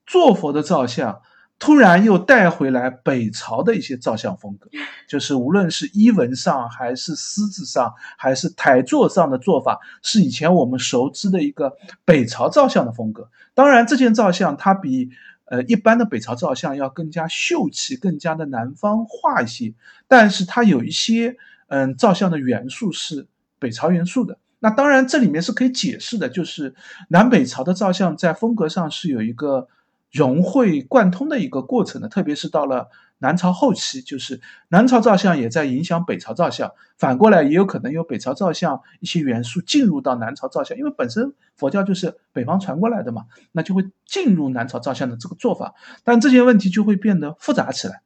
[0.06, 1.22] 坐佛的造像，
[1.58, 4.68] 突然又带回来北朝的一些造像风格，
[5.08, 13.30] 就是无论是衣纹上，还是狮子上，还是台座上的做法，是以前我们熟知的一个北朝造像的风格。
[13.54, 15.08] 当然，这件造像它比。
[15.46, 19.74] 呃，一般的北朝造像要更加秀气，更加的南方化一些，
[20.06, 21.36] 但是它有一些
[21.68, 23.26] 嗯造像的元素是
[23.58, 24.38] 北朝元素的。
[24.58, 26.74] 那当然这里面是可以解释的，就是
[27.08, 29.68] 南北朝的造像在风格上是有一个
[30.12, 32.88] 融会贯通的一个过程的，特别是到了。
[33.18, 45.74] 南朝后期，就是南朝造像也在影响北朝造像，反过来也有可能有北朝造像一些元素进入到南朝造像，因为本身佛教就是北方传过来的嘛，那就会进入南朝造像的这个做法，
[46.04, 48.02] 但这些问题就会变得复杂起来，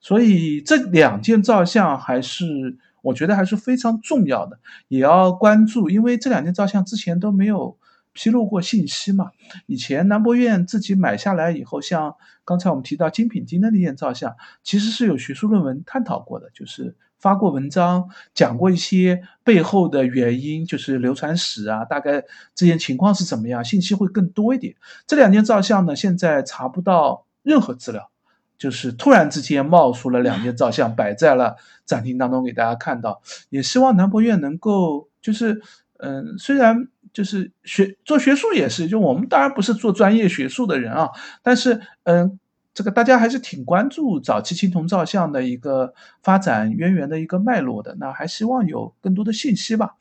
[0.00, 7.76] 所以这两件造像还是我觉得还是非常重要的，也要关注，因为这两件造像之前都没有。
[8.12, 9.30] 披露过信息嘛？
[9.66, 22.22] 以前南博院自己买下来以后，像刚才我们提到精品金的那件造像，其实是有学术论文探讨过的，就是发过文章，讲过一些背后的原因，就是流传史啊，大概
[22.54, 24.74] 这件情况是怎么样，信息会更多一点。
[25.06, 28.10] 这两件造像呢，现在查不到任何资料，
[28.58, 33.22] 就是突然之间冒出了两件造像，摆在了展厅当中给大家看到。
[33.48, 35.62] 也希望南博院能够，就是
[35.98, 36.88] 嗯，虽然。
[37.12, 41.10] 就是学做学术也是，就我们当然不是做专业学术的人啊，
[41.42, 42.38] 但是嗯，
[42.72, 49.96] 这个大家还是挺关注早期青铜造像的一个发展渊源的一个脉络的，那还希望有更多的信息吧。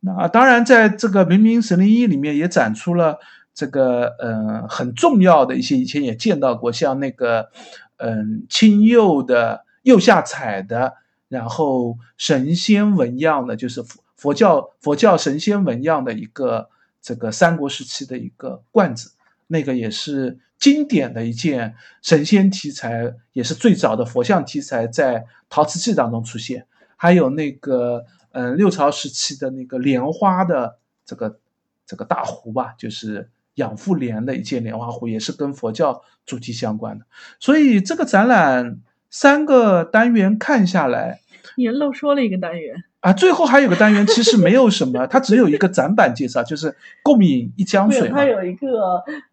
[0.00, 3.18] 那当然，在这个明明神灵一里面也展出了
[3.54, 7.48] 这个嗯很重要的一些，以前也见到过，像那个
[7.96, 10.92] 嗯青釉的釉下彩的，
[11.28, 13.82] 然后神仙纹样的，就是。
[14.22, 19.10] 佛教佛教神仙纹样的一个这个三国时期的一个罐子，
[19.48, 26.66] 那个也是经典的一件神仙题材，也是最早的佛像题材在陶瓷器当中出现。
[26.94, 31.40] 还有那个嗯六朝时期的那个莲花的这个
[31.84, 37.06] 这个大壶吧，就是养父莲的一件莲花壶，也是跟佛教主题相关的。
[37.40, 38.78] 所以这个展览
[39.10, 41.22] 三个单元看下来，
[41.56, 42.84] 你漏说了一个单元。
[43.00, 48.08] 啊，最后还有个单元，其实没有什么，它只有一个展板介绍，就是共饮一江水。
[48.08, 48.68] 它有一个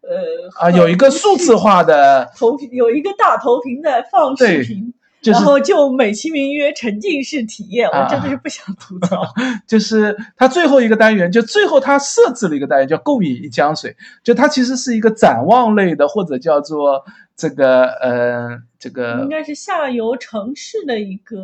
[0.02, 4.92] 呃啊，有一个数字化的投屏，有一个大投屏在放视频，
[5.22, 9.22] 然后就美其名曰沉浸式体验，我真的是不想吐槽。
[9.68, 13.94] 就是它最后一个单元，就最后它设置了一个单元叫共饮一江水，
[14.24, 17.04] 就它其实是一个展望类的，或者叫做
[17.40, 21.36] 这个呃这个应该是下游城市的一个。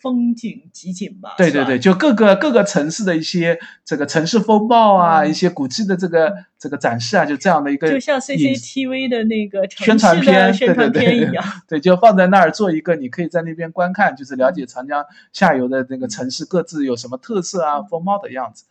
[0.00, 18.64] 风景集锦吧，对对对，就各个各个城市的一些这个城市风貌啊，一些古迹的这个这个展示啊，就这样的一个，就像 CCTV 的那个宣传片、宣传片一样， 对，就放在那儿做一个，你可以在那边观看，就是了解长江下游的那个城市各自有什么特色啊、风貌的样子。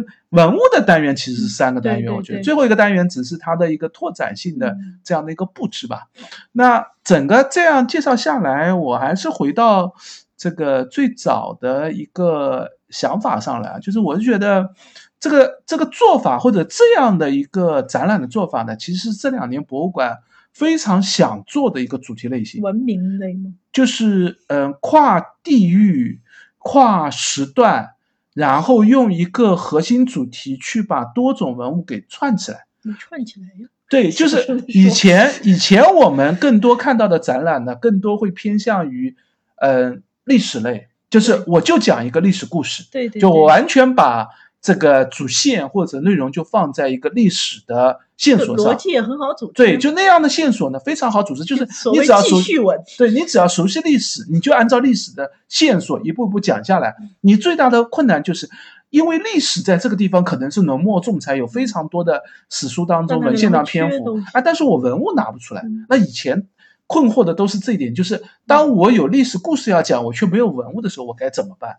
[0.00, 6.08] 就文物的单元其实是三个单元，我觉得最后一个单元只是它的一个拓展性的这样的一个布置吧。
[6.52, 9.94] 那整个这样介绍下来，我还是回到。
[10.34, 14.74] 这个最早的一个想法上来啊，就是我是觉得
[15.20, 20.18] 这个这个做法或者这样的一个展览的做法呢，其实是这两年博物馆
[20.52, 22.60] 非常想做的一个主题类型。
[22.60, 23.52] 文明类吗？
[23.72, 26.20] 就是嗯，跨地域、
[26.58, 27.90] 跨时段，
[28.34, 32.64] 然后用一个核心主题去把多种文物给串起来。
[32.82, 33.68] 你串起来呀？
[33.88, 39.16] 对， 就是以前以前我们更多看到的展览呢，更多会偏向于
[39.56, 40.02] 嗯。
[40.24, 44.28] 历史类就是我就讲一个历史故事，对对，就我完全把
[44.60, 49.52] 这个主线或者内容就放在一个历史的线索上，逻辑也很好组织。
[49.54, 51.44] 对，就那样的线索呢，非常好组织。
[51.44, 52.52] 就是你只要熟悉，
[52.96, 56.94] 对你只要熟悉历史，你就按照历史的线索一步步讲下来。
[57.20, 58.48] 你最大的困难就是，
[58.90, 65.64] 因为历史在这个地方可能是浓墨重彩，有非常多的史书当中文献当篇幅啊，但是我文物拿不出来。
[65.88, 66.46] 那以前
[66.86, 71.78] 困惑的都是这一点，就是当我有历史故事要讲，我却没有文物的时候，我该怎么办？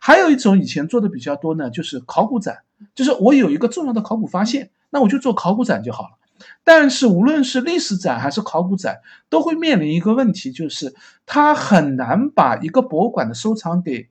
[0.00, 2.58] 还有一种以前做的比较多呢，就是考古展，
[2.96, 4.70] 就是我有一个重要的考古发现。
[4.94, 6.10] 那我就做考古展就好了，
[6.62, 10.94] 但是无论是历史展还是考古展，都会面临一个问题，就是
[11.26, 14.08] 它很难把一个博物馆的收藏给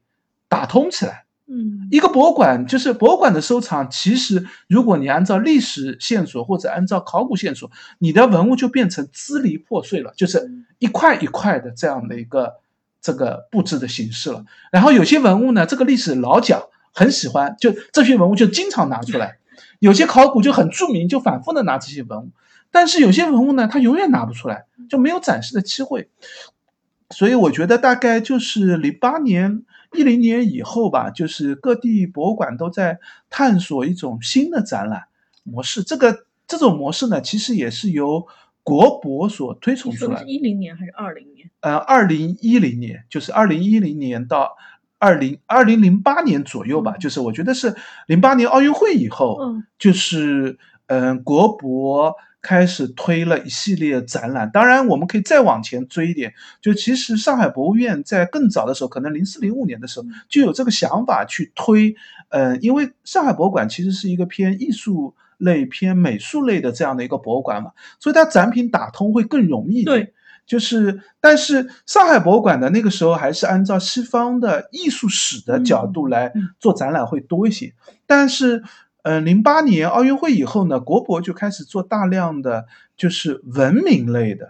[0.49, 1.23] 打通起来。
[1.47, 12.55] 嗯，一个博物馆就是博物馆的收藏，其实如果你按照历史线索或者按照考古线索，你的文物就变成支离破碎了，就是一块一块的这样的一个
[13.01, 14.43] 这个布置的形式了。
[14.69, 16.61] 然后有些文物呢，这个历史老蒋
[16.93, 19.38] 很喜欢，就这些文物就经常拿出来。
[19.84, 22.29] 有些考古就很著名，就反复的拿这些文物，
[22.71, 26.09] 但是有些文物呢，它永远拿不出来，就没有展示的机会。
[27.09, 35.03] 所以我觉得大概就是零八年、一零年以后吧，就是各地博物馆都在探索一种新的展览
[35.43, 35.84] 模式。
[35.84, 38.25] 这个这种模式呢，其实也是由
[38.63, 40.21] 国博所推崇出来。
[40.21, 41.49] 是一零年还是二零年？
[41.59, 44.55] 呃，二零一零年，就是二零一零年到。
[45.03, 47.75] 二零二零零八年左右吧，就是我觉得是
[48.07, 54.49] 零八年奥运会以后，嗯，就是嗯，国博开始推了一系列展览。
[54.53, 61.93] 当然，我们可以再往前追一点，就其实上海博物院在更早的时候，可能零四零五年的时候就有这个想法去推，
[62.29, 69.83] 嗯，因为上海博物馆其实是一个偏艺术类、偏美术类的这样的一个博物馆嘛，所以它展品打通会更容易。
[69.83, 70.13] 对。
[70.45, 77.73] 就是，但是上海博物馆的那个时候还是按照西方的艺术史的角度来做展览会多一些。
[78.05, 78.61] 但是，
[79.03, 82.65] 嗯，零八年奥运会以后呢，国博就开始做大量的
[82.97, 84.49] 就是文明类的，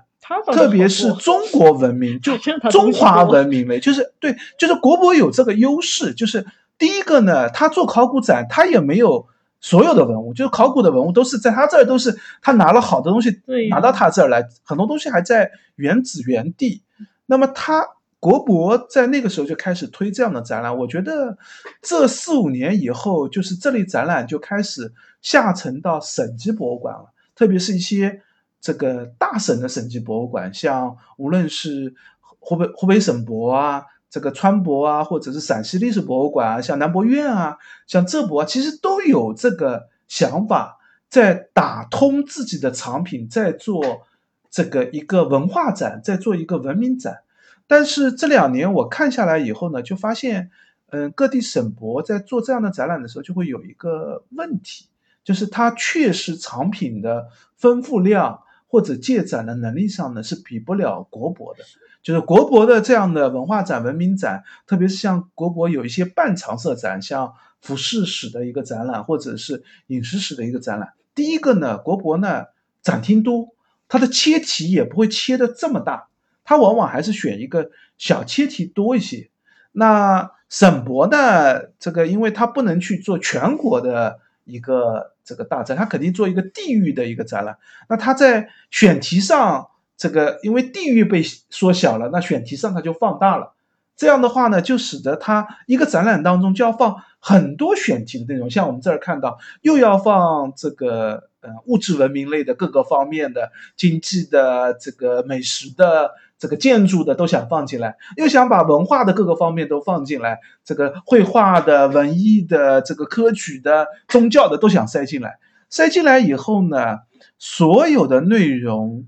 [0.52, 2.38] 特别是中国文明，就
[2.72, 6.46] 中华文明类，就是对，就是国博有这个优势，就是
[6.78, 9.28] 第一个呢，他做考古展，他也没有。
[9.64, 16.84] 所有的文物，就是考古的文物，都是在他这儿，都是他拿了好的东西，拿到他这儿来，很多东西还在原址原地。
[17.26, 17.88] 那么他
[18.20, 21.38] 国博在那个时候就开始推这样的展览，我觉得
[21.82, 24.92] 这四五年以后，就是这类展览就开始
[25.22, 28.22] 下沉到省级博物馆了，特别是一些
[28.60, 31.96] 这个大省的省级博物馆，像无论是
[32.38, 33.84] 湖北湖北省博啊。
[34.14, 37.58] 这个川博啊，或者是陕西历史博物馆啊，像南博院啊，
[37.88, 40.78] 像浙博啊，其实都有这个想法，
[41.10, 44.06] 在打通自己的藏品，在做
[44.52, 47.22] 这个一个文化展，在做一个文明展。
[47.66, 50.52] 但是这两年我看下来以后呢，就发现，
[50.92, 54.86] 嗯，各地省博在做这样的展览的时候，就会有一个问题，
[55.24, 61.64] 就是它确实藏品的丰富量或者借展的能力上呢，是比不了国博的。
[62.04, 70.94] 就是国博的这样的文化展、文明展，特别是像国博有一些半常设展，像服饰史的一个展览，或者是饮食史的一个展览。
[71.16, 72.44] 第一个呢，国博呢
[72.82, 73.48] 展厅多，
[73.88, 76.10] 它的切题也不会切的这么大，
[76.44, 79.30] 它往往还是选一个小切题多一些。
[79.72, 87.58] 那省博呢，这个因为它不能去做全国的一个这个大展，它肯定做一个地域的一个展览。
[87.88, 89.70] 那它在选题上。
[89.98, 93.54] 这个因为地域被缩小了，那选题上它就放大了。
[93.96, 98.50] 这样的话呢，就使得它一个展览当中就要放很多选题的内容。
[98.50, 115.38] 像我们这儿看到，又要放这个呃物质文明类的各个方面的经济的、这个美食的、这个建筑的都想放进来，又想把文化的各个方面都放进来，这个绘画的、文艺的、这个科举的、宗教的都想塞进来。
[115.70, 117.02] 塞进来以后呢，
[117.38, 119.06] 所有的内容。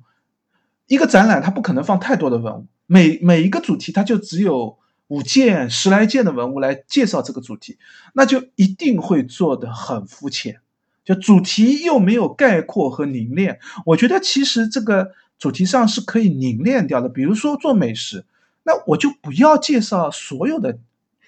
[0.87, 4.77] 一个展览它不可能放太多的文物，每每一个主题它就只有
[5.07, 7.79] 五件、十来件的文物来介绍这个主题，
[8.13, 10.59] 那就一定会做的很肤浅，
[11.03, 13.59] 就主题又没有概括和凝练。
[13.85, 18.25] 我觉得其实这个主题上是可以凝练掉的，比如说做美食，
[18.63, 20.77] 那我就不要介绍所有的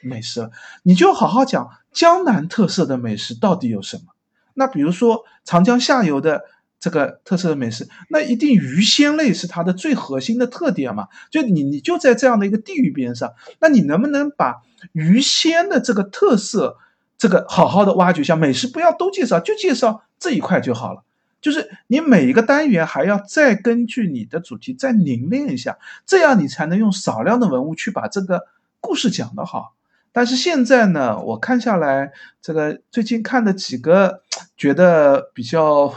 [0.01, 0.51] 美食了，
[0.83, 4.13] 你就好好讲江南特色的美食到底有什么。
[4.53, 6.43] 那比如说长江下游的。
[6.79, 11.07] 这个特色的美食，那一定鱼鲜类是它的最核心的特点嘛？
[11.31, 14.61] 就你你就在这样的一个地域边上，那你能不能把
[14.91, 16.77] 鱼鲜的这个特色，
[17.17, 18.35] 这个好好的挖掘一下？
[18.35, 21.03] 美食不要都介绍，就介绍这一块就好了。
[21.41, 28.47] 就是你每一个单元还要再根据你的主题再凝练一下，这样你才能用少量的文物去把这个
[28.79, 29.73] 故事讲得好。
[30.17, 32.11] 但是现在呢，我看下来，
[32.41, 34.23] 这个最近看的几个
[34.57, 35.93] 觉得比较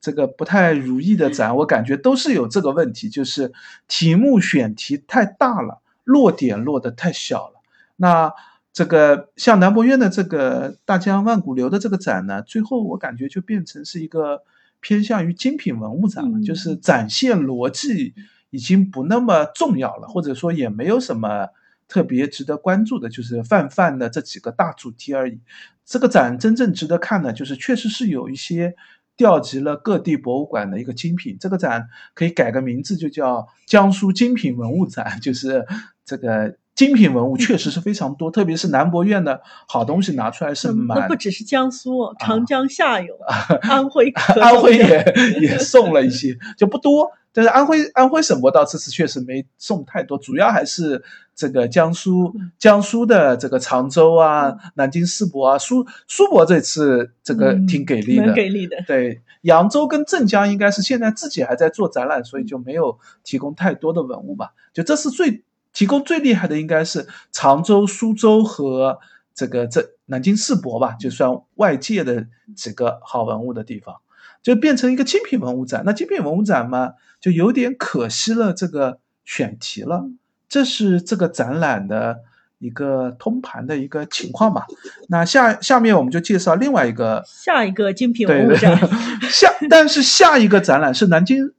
[0.00, 3.52] 这个不太如意的展，我感觉都是有这个问题，就是
[3.88, 7.54] 题目选题太大了，落点落得太小了。
[7.96, 8.32] 那
[8.72, 14.44] 这个像南博院的这个大江万古流的这个展呢，最后我感觉就变成是一个
[14.78, 18.14] 偏向于精品文物展了，就是展现逻辑
[18.50, 21.48] 已经不那么重要了，或者说也没有什么
[21.88, 25.40] 特别值得关注的，就是泛泛的这几个大主题而已。
[25.84, 28.74] 这个展真正值得看的，就是确实是有一些
[29.16, 31.36] 调集了各地博物馆的一个精品。
[31.38, 35.66] 这个展可以改个名字，就叫江苏精品文物展，就是
[36.04, 36.56] 这个。
[36.74, 40.98] 精品文物确实是非常多，特别是南博院的好东西拿出来是蛮。
[40.98, 43.14] 那不只是江苏，长江下游，
[43.62, 44.10] 安徽，
[44.40, 47.12] 安徽也 也送了一些，就不多。
[47.34, 51.04] 但是安徽安徽省博到这次确实没送太多，主要还是
[51.34, 58.76] 这个江苏江苏的这个常州啊、南京世博啊、苏苏博这次这个挺给力的，给力的。
[58.86, 64.52] 对，扬州跟镇江应该是现在自己还在做展览，所以就没有提供太多的文物吧。
[64.72, 65.42] 就这是最。
[65.76, 68.96] 提供最厉害的应该是常州、苏州和
[69.34, 72.24] 这个这南京世博吧，就算外界的
[72.54, 73.96] 几个好文物的地方，
[74.44, 75.82] 就变成一个精品文物展。
[75.84, 80.04] 那精品文物展嘛，就有点可惜了这个选题了。
[80.48, 82.20] 这是这个展览的
[82.60, 84.66] 一个通盘的一个情况吧。
[85.08, 88.78] 那下下面我们就介绍另外一个下一个精品文物展。
[89.22, 91.52] 下但是下一个展览是南京。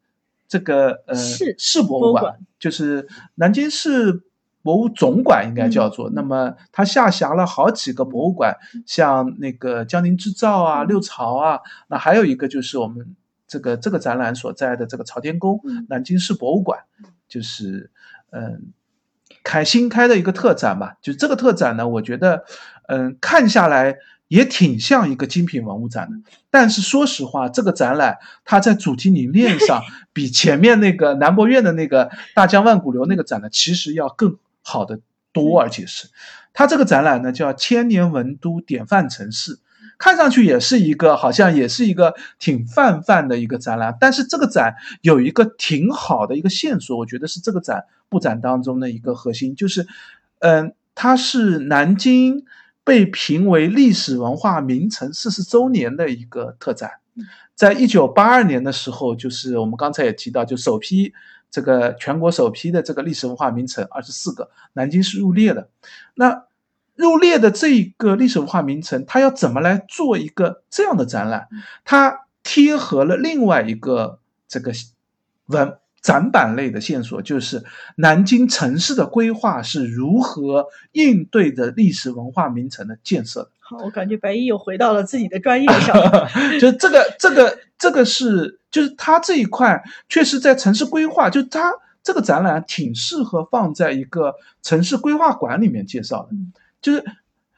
[0.47, 4.21] 这个呃市市博物馆就是南京市
[4.65, 6.09] 博物总馆，应该叫做。
[6.09, 8.57] 那么它下辖了好几个博物馆，
[8.87, 13.15] 像那个江宁织造啊、六朝啊，那还有一个就是我们
[13.47, 16.79] 这个这个展览所在的这个朝天宫南京市博物馆，
[17.29, 17.91] 就是
[18.31, 18.73] 嗯
[19.43, 20.97] 开新开的一个特展吧。
[21.03, 22.45] 就这个特展呢，我觉得
[22.87, 23.97] 嗯看下来。
[24.27, 26.17] 也挺像一个精品文物展的，
[26.49, 34.35] 但是说实话，这个展览它在主题理念上 比前面那个南博院的那个大江万古流那个展呢，其实要更
[34.65, 34.99] 好的
[35.31, 36.09] 多，而且是。
[36.51, 39.59] 它这个展览呢叫千年文都典范城市，
[39.97, 49.87] 看上去也是一个好像也是一个挺泛泛的一个展览，但是这个展有一个挺好的一个线索，我觉得是这个展布展当中的一个核心，就是
[50.39, 52.45] 嗯，它是南京。
[52.87, 56.91] 被评为历史文化名城四十周年的一个特展，
[57.55, 61.11] 在一九八二年的时候，就是我们刚才也提到，就首批
[61.55, 65.69] 这个全国首批的这个历史文化名城二十四个，南京是入列的。
[66.15, 66.43] 那
[66.97, 71.47] 入列的这一个历史文化名城，它要怎么来做一个这样的展览？
[71.85, 74.73] 它贴合了另外一个这个
[75.45, 75.77] 文。
[76.01, 77.63] 展板类的线索就是
[77.95, 83.49] 南京城市的规划是如何应对的历史文化名城的建设。
[83.59, 85.95] 好，我感觉白衣又回到了自己的专业上。
[86.61, 91.71] 就这个，这个，这个是，就是它这一块确实在城市规划，就它
[92.03, 96.35] 这个展览挺适合放在一个城市规划馆里面介绍的。
[96.81, 97.05] 就是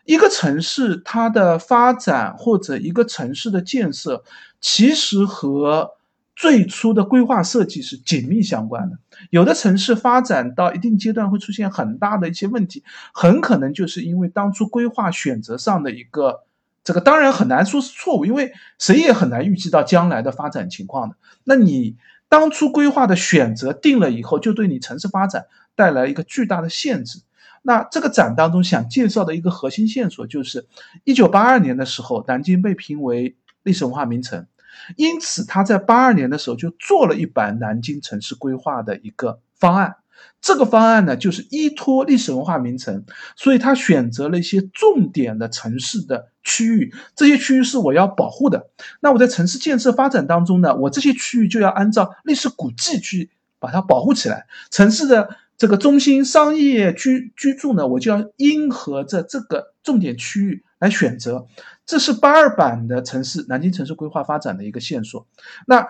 [0.05, 4.23] 一个城市它的发展或者一个城市的建设，
[4.61, 5.97] 其实和。
[6.39, 8.99] 最初的规划设计是紧密相关的，
[9.31, 16.43] 有的城市发展到一定阶段会出现很大的一些问题，很可能就是因为当初规划选择上的一个
[16.87, 21.17] 这个，当然很难说是错误，因为谁也很难预计到将来的发展情况的。
[21.43, 21.97] 那你
[22.29, 27.19] 当初规划的选择定了以后，就对你城市发展带来一个巨大的限制。
[27.61, 30.65] 那这个展当中想介绍的一个核心线索就是，
[31.03, 34.47] 一九八二年的时候，南京被评为历史文化名城。
[34.95, 39.97] 因此，他在八二年的时候就做了一版南京城市规划的一个方案。
[40.39, 43.03] 这个方案呢，就是依托历史文化名城，
[43.35, 46.93] 所以他选择了一些重点的城市的区域。
[47.15, 48.69] 这些区域是我要保护的。
[49.01, 54.45] 那我在城市建设发展当中呢，我这些区域就要按照历史古迹去把它保护起来。
[54.69, 61.47] 城市的这个中心商业居居住呢，我就要应和着这个重点区域来选择。
[61.85, 65.25] 这是八二版的城市南京城市规划发展的一个线索。
[65.65, 65.87] 那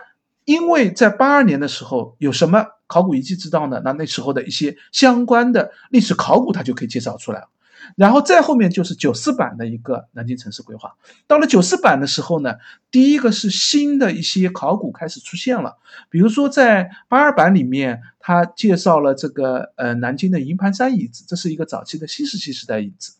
[0.48, 3.82] 因为在八二年的时候有什么考古遗迹知道呢？
[3.84, 7.50] 那那时候的一些相关的历史考古它就可以介绍出来了。
[7.98, 10.96] 然后再后面就是九四版的一个南京城市规划。
[11.28, 12.56] 到了九四版的时候呢，
[12.90, 15.76] 第一个是新的一些考古开始出现了，
[16.10, 23.12] 比如说在八二版里面，它介绍了这个呃南京的营盘山遗址，这是一个早期的新石器时代遗址，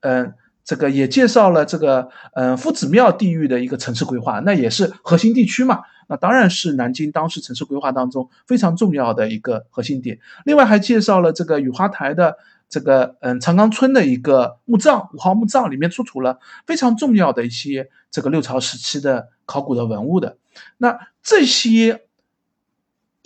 [0.00, 0.34] 嗯。
[0.68, 10.18] 这个也介绍了这个，嗯，夫子庙地域的一个城市规划，那也是核心地区嘛，那当然是南京当时城市规划当中非常重要的一个核心点。
[10.44, 12.36] 另外还介绍了这个雨花台的
[12.68, 20.36] 这个嗯长冈村的一个墓葬五号墓葬里面出土了非常重要的一些这个六朝时期的考古的文物的。
[20.76, 22.02] 那这些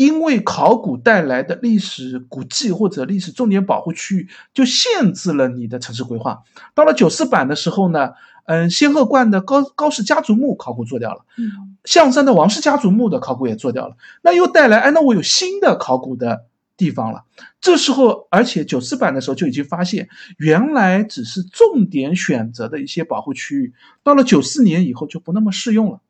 [0.03, 6.43] 因为考古带来的历史古迹或者历史重点保护区域，就限制了你的城市规划。
[6.75, 8.13] 到了九四版的时候呢，
[8.47, 16.47] 嗯，仙鹤观的高高氏家族墓考古做掉了，嗯，象山的王氏家族墓的考古也做掉了，那又带来，哎，那我有新的考古的。
[16.75, 17.23] 地方了，
[17.61, 23.73] 这时候，而且九四版的时候就已经发现，原来只是重点选择的一些保护区域，
[24.03, 26.01] 到了九四年以后就不那么适用了，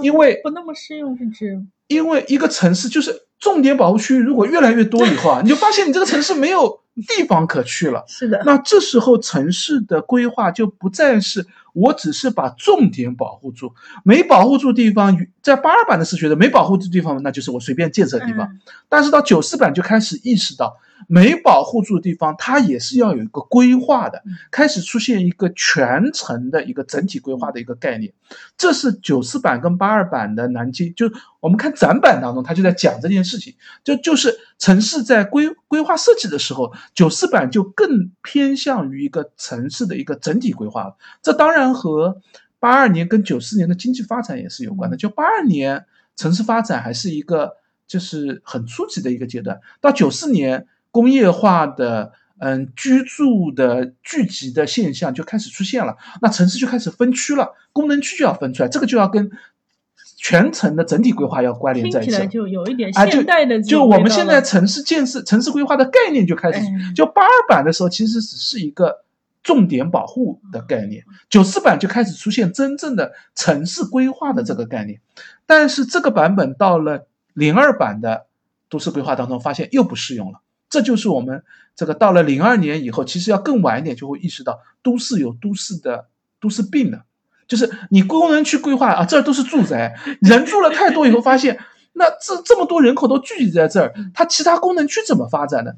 [0.00, 11.46] 因为不那么适用是指，因为一个城市就是重点保护区域如果越来越多以后啊，你就发现你这个城市没有地方可去了，是的，那这时候城市的规划就不再是。
[11.74, 13.74] 我只是把重点保护住，
[14.04, 18.48] 没保护住地方，在八二版的是觉得没保护住地方，那就是我随便建设的地方。
[18.88, 20.76] 但是到九四版就开始意识到，
[21.08, 28.12] 没保护住的地方，它也是要有一个规划的，开始出现一个全程的一个整体规划的一个概念。
[28.56, 40.96] 这是九四版跟八二版的南京，就我们看展板当中，他就在讲这件事情，就就是城市在规规划设计的时候，九四版就更偏向于一个城市的一个整体规划了。
[41.20, 41.74] 这当然。
[41.74, 42.20] 和
[42.60, 44.96] 八二年跟九四年的经济发展也是有关的。
[44.96, 45.84] 就八二年
[46.14, 59.28] 城市发展还是一个就是很初级的一个阶段，到九四年工业化的嗯居住的聚集的现象就开始出现了，那城市就开始分区了，功能区就要分出来，这个就要跟
[60.16, 66.60] 全城的整体规划要关联在一起，就有一点现代的就我们现在城市建设、城市规划的概念就开始，
[66.94, 69.02] 就八二版的时候其实只是一个。
[69.44, 75.02] 重点保护的概念，九四版就开始出现真正的城市规划的这个概念，
[75.44, 78.24] 但是这个版本到了零二版的
[78.70, 80.40] 都市规划当中，发现又不适用了。
[80.74, 81.44] 这就是我们
[81.76, 86.08] 这个到了零二年以后，其实要更晚一点就会意识到，都市有都市的
[86.40, 87.04] 都市病的，
[87.46, 91.60] 就是你功能区规划啊，这儿都是住宅，人住了太多以后，发现
[91.92, 95.74] 那这这么多人口都聚集在这儿，它其他功能区怎么发展呢？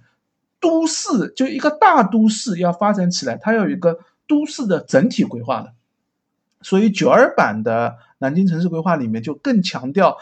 [0.60, 5.74] 都市就一个大都市要发展起来，它要有一个都市的整体规划的，
[6.62, 10.16] 所以九二版的南京城市规划里面就更强调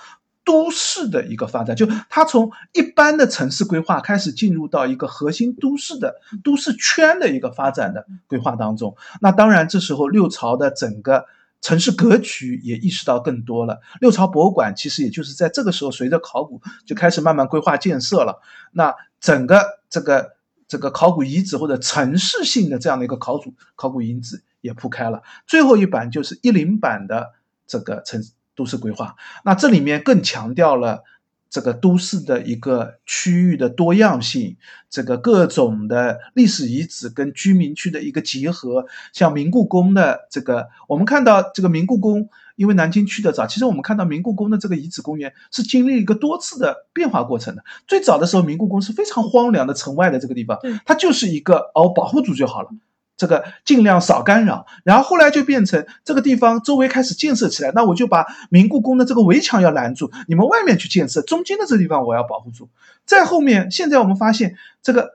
[0.45, 8.95] 都市的一个发展，就它从一般的城市规划开始进入到一个核心都市的都市圈的一个发展的规划当中。
[9.20, 11.24] 那当然，这时候六朝的整个
[11.62, 13.80] 城市格局也意识到更多了。
[14.01, 18.42] 六朝博物馆其实也就是在这个时候，随着考古就开始慢慢规划建设了。
[18.72, 20.32] 那整个这个
[20.68, 25.22] 这个考古遗址或者城市性的这样的一个考古考古遗址也铺开了。
[25.47, 27.32] 最后一版就是一零版的
[27.66, 28.22] 这个城
[28.55, 31.02] 都市规划，那这里面更强调了
[31.50, 34.57] 这个都市的一个区域的多样性，
[34.88, 38.86] 这个各种的历史遗址跟居民区的一个结合。
[39.12, 42.28] 像明故宫的这个，我们看到这个明故宫。
[42.57, 47.64] 因为南京去的早，其实我们看到明故宫的这个遗址公园是经历一个多次的变化过程的。
[47.88, 52.68] 最早的时候，明故宫是非常荒凉的城外的这个地方，它就是一个哦保护住就好了，
[53.17, 54.67] 这个尽量少干扰。
[54.85, 62.69] 然后后来就变成这个地方周围开始建设起来，那我就把明故宫的这个围墙要拦住，你们外面去建设，中间的这个地方我要保护住。
[63.05, 65.15] 再后面，现在我们发现这个。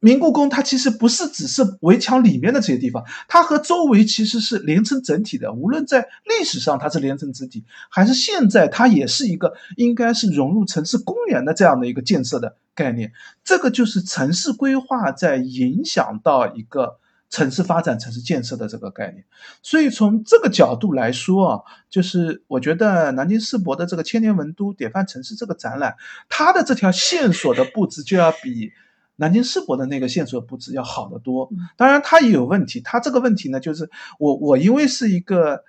[0.00, 5.52] 明故宫它其实不是只是围墙里面的这些地方，它和周围其实是连成整体的。
[5.52, 13.12] 无论在历史上它是连成整体，还是现在它也是一个应该是融入城市公园的这样的一个建设的概念。
[13.42, 16.98] 这个就是城市规划在影响到一个
[17.30, 19.24] 城市发展、城市建设的这个概念。
[19.62, 25.96] 所以从这个角度来说啊，就是我觉得南京世博的这个千年文都典范城市这个展览，
[26.28, 28.72] 它的这条线索的布置就要比。
[29.20, 32.80] 南京世博的那个线索布置要好得多，当然它也有问题。
[32.80, 35.64] 它这个问题呢，就是我我因为是一个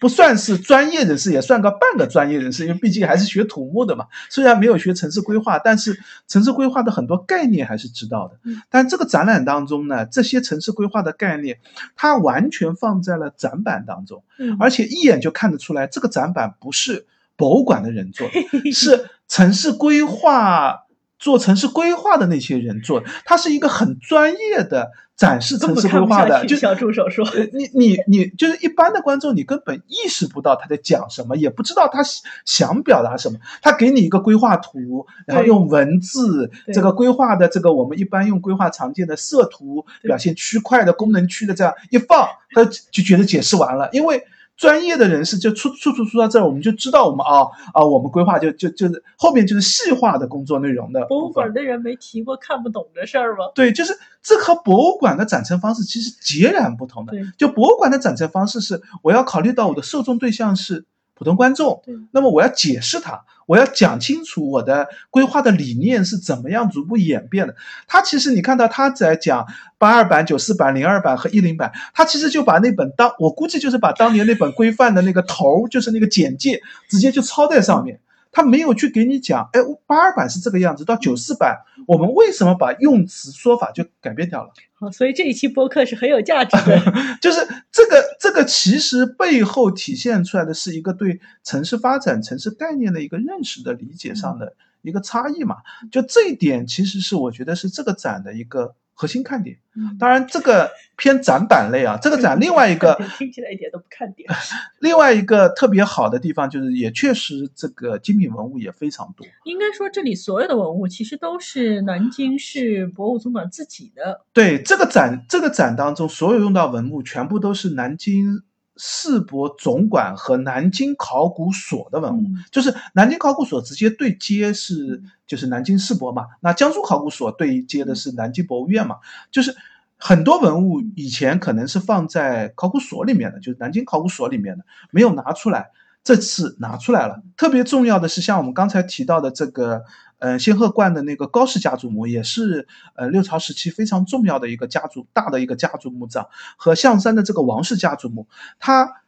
[0.00, 4.06] 不算是专业人士，也算个半个专业人士，因为毕竟还是学土木的嘛。
[4.30, 8.38] 虽然没有学城市规划，但是城市规划的很多概念还是知道的。
[8.70, 11.60] 但这个展览当中呢，这些城市规划的概念，
[11.96, 14.22] 它完全放在了展板当中，
[14.58, 17.06] 而且一眼就看得出来，这个展板不是
[17.36, 20.86] 博物馆的人做的， 是城市规划。
[21.18, 26.46] 做城市规划的那些人做，他是一个很专业的展示城市规划的。
[26.46, 32.02] 就小助手说，你你你就是一般的观众，你根本意识不到他在讲什么，也不知道他
[32.44, 33.38] 想表达什么。
[33.60, 44.24] 他给你一个规划图，然后用文字这个规划的这个我们一般用规划常见的色图表现区块的功能区的这样一放，他就觉得解释完了，因为。
[44.58, 51.06] 专业的人士就出处处出到这儿，我们就知道我们啊啊，我们规划就就就是后面就是细化的工作内容的。
[51.06, 53.44] 博物馆的人没提过看不懂的事儿吗？
[53.54, 57.12] 对，就是这和博物馆的展陈方式其实截然不同的。
[57.38, 60.84] 就博物馆的展陈方式是，我要考虑到我的受众对象是。
[61.18, 67.56] 普通观众，那么我要解释它，我要讲清楚我的规划的理念是怎么样逐步演变的。
[67.88, 69.44] 他其实你看到他在讲
[69.78, 77.98] 八二版、九四版、零二版和一零版，他其实就把那本当我估计就是把当年那本规范的那个头，就是那个简介，直接就抄在上面。
[78.38, 81.58] 他没有去给你讲，哎，八二版是这个样子，到九四版，
[81.88, 84.52] 我们为什么把用词说法就改变掉了？
[84.74, 86.80] 好，所以这一期播客是很有价值的。
[87.20, 87.40] 就是
[87.72, 95.56] 这个，这个其实背后体现出来的是一个对城市发展、城市概念的一个认识的理解上的一个差异嘛。
[95.90, 98.76] 就这一点，其实是我觉得是这个展的一个。
[99.00, 99.56] 核心看点，
[99.96, 104.28] 当然这个偏展板类啊，这个展 另外一个听起来一点都不看点。
[104.80, 109.24] 另外一个特别好的地方就是，也确实这个精品文物也非常多。
[109.44, 114.22] 应该说，这里所有的文物其实都是南京市博物总馆自己的。
[114.32, 118.42] 对这个展，这个展当中所有用到文物，全部都是南京。
[118.78, 128.96] 世博总馆和南京考古所的文物，就是南京考古所直接对接是就是南京世博嘛，那江苏考古所对接的是南京博物院嘛，
[129.30, 129.54] 就是
[129.98, 135.70] 很多文物以前可能是放在考古所里面的，就是南京考古所里面的，没有拿出来，
[136.04, 137.20] 这次拿出来了。
[137.36, 139.84] 特别重要的是，像我们刚才提到的这个。
[140.18, 148.26] 嗯，仙鹤观的那个高氏家族墓也是呃六朝时期非常重要的一个家族，大的一个家族墓葬，和象山的这个王氏家族墓，
[148.58, 149.02] 他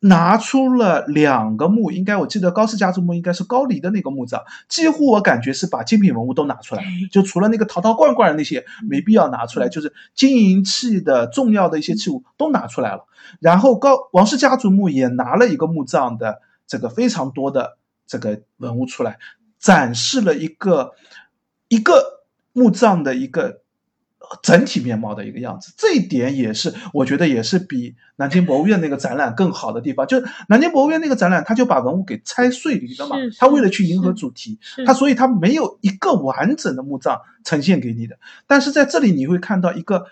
[0.00, 13.06] 拿出了两个墓，应该我记得高氏家族墓应该是高黎的那个墓葬，几乎我感觉是把精品文物都拿出来，就除了那个陶陶罐罐那些没必要拿出来，就是金银器的重要的一些器物都拿出来了，
[13.40, 19.18] 然后高王氏家族墓也拿了一个墓葬的这个非常多的这个文物出来。
[19.64, 20.92] 展示了一个
[21.68, 23.62] 一个墓葬的一个
[24.42, 30.06] 整体面貌的一个样子，这一点也是我觉得也是比南京博物院那个展览更好的地方。
[30.06, 38.18] 就是南京博物院那个展览，他就把文物给拆碎了嘛，他为了去迎合主题，他所以他没有一个完整的墓葬呈现给你的。
[38.46, 40.04] 但是在这里你会看到一个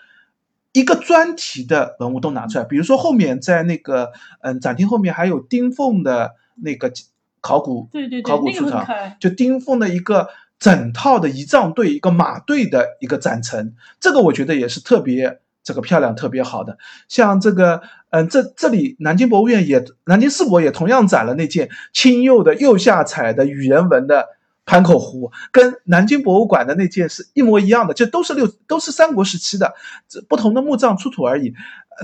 [0.71, 6.91] 一个专题的文物都拿出来，比如说后面在那个嗯展厅后面还有丁凤的那个。
[7.43, 8.87] 考古对对对，考古出场
[9.19, 16.77] 就丁奉的一个整套的仪仗队、一个马队的一个展陈，这个我觉得也是特别这个漂亮、特别好的。
[17.07, 17.81] 像这个，
[18.11, 24.29] 嗯，这这里南京博物院也，南京世博也同样展了那件青釉的釉下彩的羽人纹的。
[24.65, 29.73] 盘口壶跟南京博物馆的那件是一模一样的，就都是六都是三国时期的，
[30.07, 31.53] 这不同的墓葬出土而已。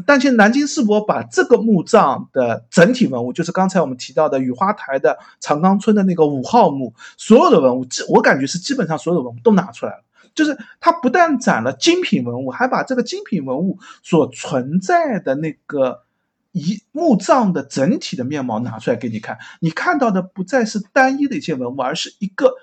[0.05, 10.03] 但是南京世博把这个墓葬的整体文物，就是刚才我们提到的雨花台的长冈村的那个五号墓，所有的文物，我感觉是基本上所有的文物都拿出来了。
[10.35, 16.03] 就是它不但展了精品文物，还把这个精品文物所存在的那个。
[16.51, 22.55] 一墓葬的整体的面貌拿出来给你看，你看到的不再是单一的一件文物，而是一个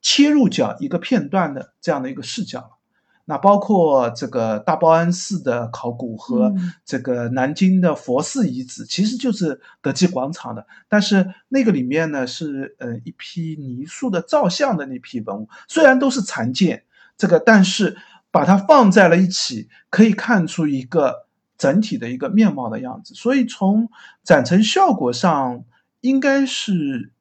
[0.00, 2.78] 切入角、一个片段的这样的一个视角。
[3.24, 6.54] 那包括这个大报恩寺的考古和
[6.84, 10.66] 这个南京的佛寺遗址，其实就是德基广场的。
[10.88, 16.84] 但是那个里面呢，是呃一批泥塑的造像的那批文物，虽然都是残件，
[17.16, 17.96] 这个但是
[18.30, 21.24] 把它放在了一起，可以看出一个。
[21.56, 23.88] 整体的一个面貌的样子，所以从
[24.24, 25.64] 展陈效果上，
[26.00, 27.12] 应该是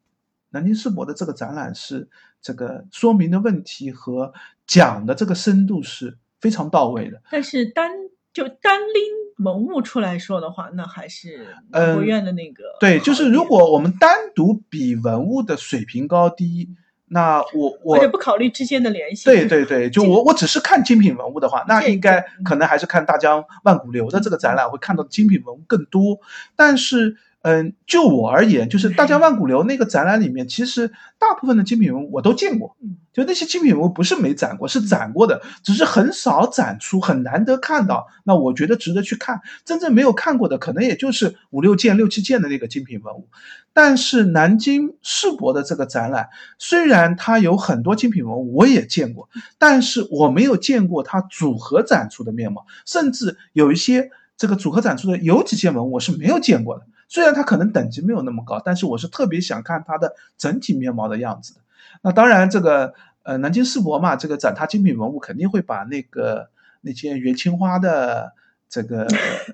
[0.49, 2.09] 南京世博的这个展览是
[2.41, 4.33] 这个说明的问题和
[4.67, 7.21] 讲的这个深度是非常到位的。
[7.31, 7.91] 但是单
[8.33, 16.69] 就单拎文物出来说的话，那还是国院的那个对，就是如果我们单独比文物的水平高低。
[17.05, 19.25] 那我我而且不考虑之间的联系。
[19.25, 26.17] 对对对，就我我只是看精品文物的话，那应该可能还是看大江万古流的这个展览会看到精品文物更多。
[26.55, 30.87] 但是，嗯，就我而言，就是大江万古流那个展览里面，其实
[31.19, 32.75] 大部分的精品文物我都见过。
[33.11, 38.07] 就那些精品文物不是没展过，是展过的，只是很少展出，很难得看到。
[38.23, 39.41] 那我觉得值得去看。
[39.65, 43.27] 真正没有看过的，可能也就是五六件、六七件的那个精品文物。
[43.73, 49.27] 但是南京世博的这个展览，虽然它有很多精品文物，我也见过，
[49.59, 56.85] 但是我没有见过它组合展出的面貌，甚至有一些这个组合展出的有几件文物我是没有见过的。
[57.13, 61.59] 虽然它可能等级没有那么高，但是我是特别想看它的整体面貌的样子的。
[62.01, 62.91] 那当然，这个
[63.21, 66.49] 呃，南京世博嘛，这个展它精品文物肯定会把那个
[66.81, 68.33] 那件元青花的
[68.67, 69.05] 这个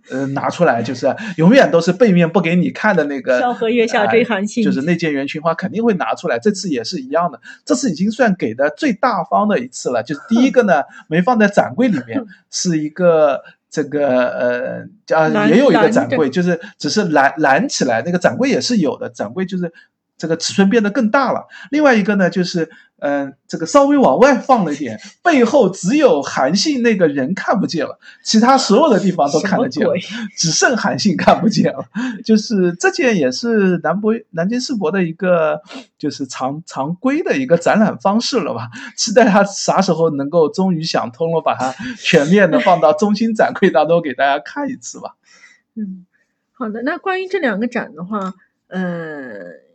[0.10, 6.40] 呃拿出来，就是永远都是背面不给你看的那个《萧何月下追韩信》，就是那件元青花肯定会拿出来。
[6.40, 10.02] 这次也是一样的，这次已经算给的最大方的一次了。
[10.02, 19.72] 就是第一个呢，没放在展柜里面， 是一个这个呃，啊也有一个展柜，就是只是拦拦起来，那个展柜也是有的，展柜就是。
[20.20, 21.48] 这个尺寸变得更大了。
[21.72, 29.88] 另外一个呢，就是，嗯，这个稍微往外放了一点，背后只有韩信那个人看不见了，其他所有的地方都看得见，
[30.38, 31.86] 只剩韩信看不见了。
[32.26, 35.62] 就是这件也是南博南京世博的一个，
[35.98, 38.68] 就是常常规的一个展览方式了吧？
[38.98, 45.16] 期待他啥时候能够终于想通了，把它全面的放到中心展柜当中给大家看一次吧。
[45.76, 46.06] 嗯，
[46.52, 46.82] 好的。
[46.82, 48.34] 那关于这两个展的话，
[48.68, 49.69] 嗯。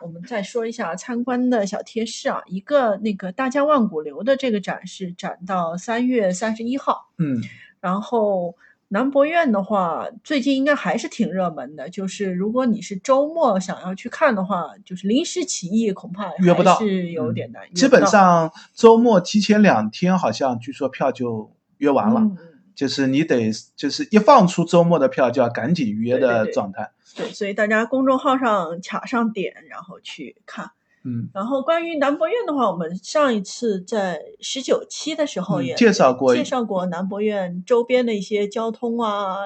[0.00, 7.40] 我们再说一下参观的小贴士啊，一个那个大江万古流的这个展是展到三月三十一号，嗯，
[7.80, 8.54] 然后
[8.88, 17.62] 南博院的话，最近应该还是挺热门的，就是如果你是周末想要去看的话，就是临时起意恐怕约不到，是有点难。
[17.74, 22.20] 基本上周末提前两天，好像据说票就约完了，
[22.78, 26.92] 就是你得就是一放出周末的票就要赶紧预约的状态。
[27.16, 30.70] 对，所以大家公众号上卡上点，然后去看。
[31.02, 39.38] 嗯，然后关于南博院的话，我们上一次在十九期的时候也介绍过，介绍过南博院周边的一些交通啊，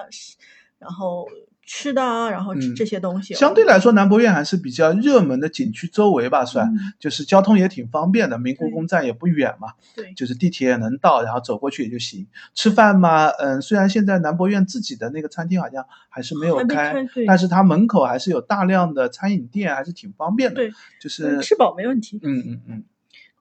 [0.79, 1.27] 然后。
[1.65, 12.27] 吃的啊，然后这些东西，相对来说，南博院还是比较热门的景区周围吧，算就是交通也挺方便的，明故宫站也不远嘛，对，就是地铁也能到，然后走过去也就行。
[12.53, 16.95] 吃饭嘛，嗯，虽然现在南博院自己的那个餐厅好像还是没有开，
[17.27, 20.57] 但是它门口还是有大量的餐饮店，还是挺方便的。
[20.57, 22.19] 对，就是吃饱没问题。
[22.23, 22.85] 嗯嗯嗯，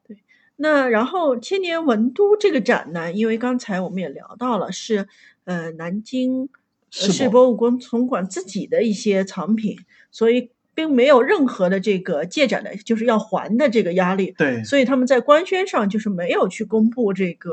[0.07, 0.17] 对。
[0.57, 5.07] 那然后千年文都这个展呢，因为刚才我们也聊到了，是
[5.45, 6.49] 呃南京。
[6.91, 9.77] 世博物馆存馆自己的一些藏品，
[10.11, 14.35] 所以并没有任何的这个借展的，就是要还的这个压力。
[14.37, 17.49] 对，所以他们在官宣上就是没有去公布这个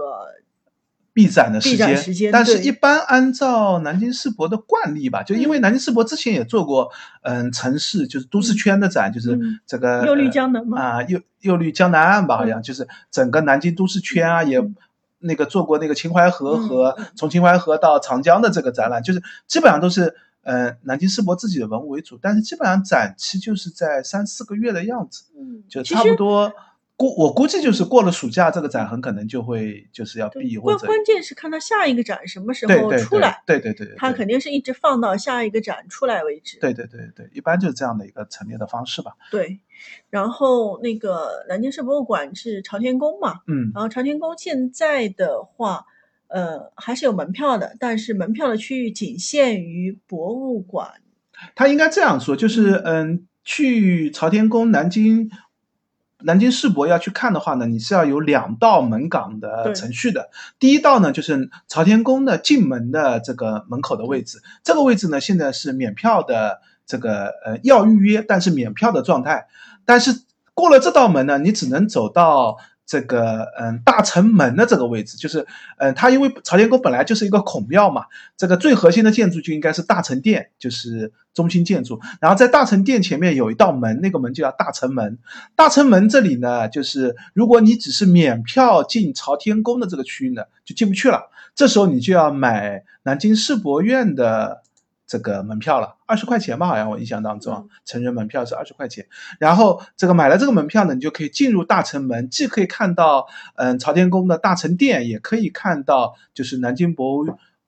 [1.12, 1.96] 闭展的时间。
[1.96, 6.90] 时间，但是一般按照南京世博的惯例吧，就因为南京世博之前也做过，
[7.22, 14.60] 嗯，城市就是都市圈的展，就是这个右绿江南嘛啊，右右绿江南岸吧，好像就是整个南京都市圈啊也。
[15.18, 26.52] 那个做过那个秦淮河和从秦淮河到长江的这个展览，就是基本上都是呃南京世博自己的文物为主，但是基本上展期就是在三四个月的样子，嗯，就差不多。
[26.96, 30.78] 估我估计就是过了暑假，这个展很可能就会就是要闭或者。
[30.78, 36.58] 关关键是看它下一个展什么时候出来，对对对，它肯定是一直放到下一个展出来为止。
[36.58, 39.12] 对对对对，一般就是这样的一个陈列的方式吧。
[39.30, 39.60] 对，
[40.10, 45.84] 然后那个南京市博物馆是朝天宫嘛，嗯，然后朝天宫现在的话，
[46.28, 51.00] 呃，还是有门票的，但是门票的区域仅限于博物馆。
[51.54, 55.30] 他应该这样说，就是嗯，去朝天宫南京。
[56.22, 60.30] 南京世博要去看的话呢，你是要有两道门岗的程序的。
[60.58, 69.46] 第一道呢，就是朝天宫的进门的这个门口的位置，这个位置呢现在是免票的，这个呃要预约，但是免票的状态。
[69.84, 70.22] 但是
[70.54, 72.58] 过了这道门呢，你只能走到。
[72.90, 82.00] 这个嗯，大城门的这个位置，就是嗯，它因为朝天宫本来就是一个孔庙嘛，这个最核心的建筑就应该是大成殿，就是中心建筑。
[82.18, 85.18] 然后在大成殿前面有一道门，那个门就叫大成门。
[85.54, 91.30] 大成门这里呢，就是如果你只是免票进朝天宫的这个区域呢，就进不去了。
[91.54, 94.62] 这时候你就要买南京世博院的。
[95.08, 99.06] 这个门票了，二十块钱吧，好像我印象当中，成人门票是二十块钱。
[99.38, 107.26] 然后这个买了这个门票呢，你就可以进入大成门，既可以看到嗯朝天宫的大成殿，也可以看到就是南京博物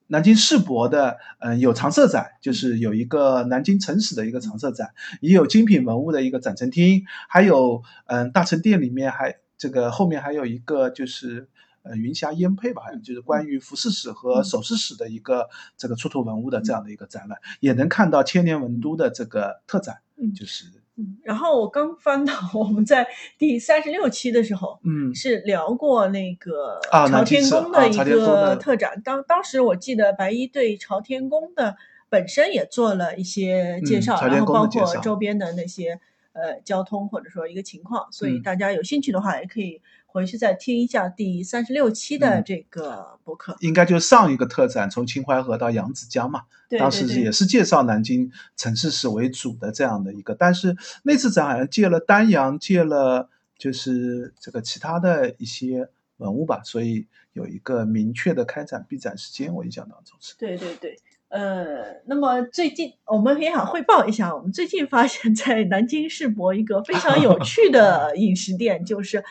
[0.08, 4.90] 南京世博的嗯有常设展，就是有一个南京城史的一个常设展，
[5.22, 11.48] 也有精品文物的一个展陈厅，还有嗯大成殿里面还这个后面还有一个就是。
[11.90, 19.96] 呃，云霞烟配吧，好像就是关于服饰史和首饰史的一个这个出土文物的这样的一个展览，也能看到千年文都的这个特展。
[20.16, 26.78] 嗯，就是，嗯，然后我刚翻到我们在第三十六期的时候，嗯，是聊过那个
[27.08, 29.02] 朝天宫的一个特展。
[29.02, 31.76] 当当时我记得白衣对朝天宫的
[32.08, 35.98] 本身也做了一些介绍，然后包括周边的那些
[36.34, 39.80] 呃交通或者说一个情况，所以大家有兴趣的话也可以。
[40.12, 46.42] 回去再听一下第三十六期的这个博客，应该就上一个特展，从秦淮河到扬子江嘛，
[46.78, 59.54] 当时也是介绍南京城市史为主的这样的一个，但是那次展好像借了丹阳，借了就是这个其他的一些文物吧，所以有一个明确的开展闭展时间。
[59.54, 60.34] 我印象当中是。
[60.38, 60.98] 对对对，
[61.28, 69.24] 呃，那么最近我们也想汇报一下，我们最近发现，在南京世博一个非常有趣的 饮食店，就是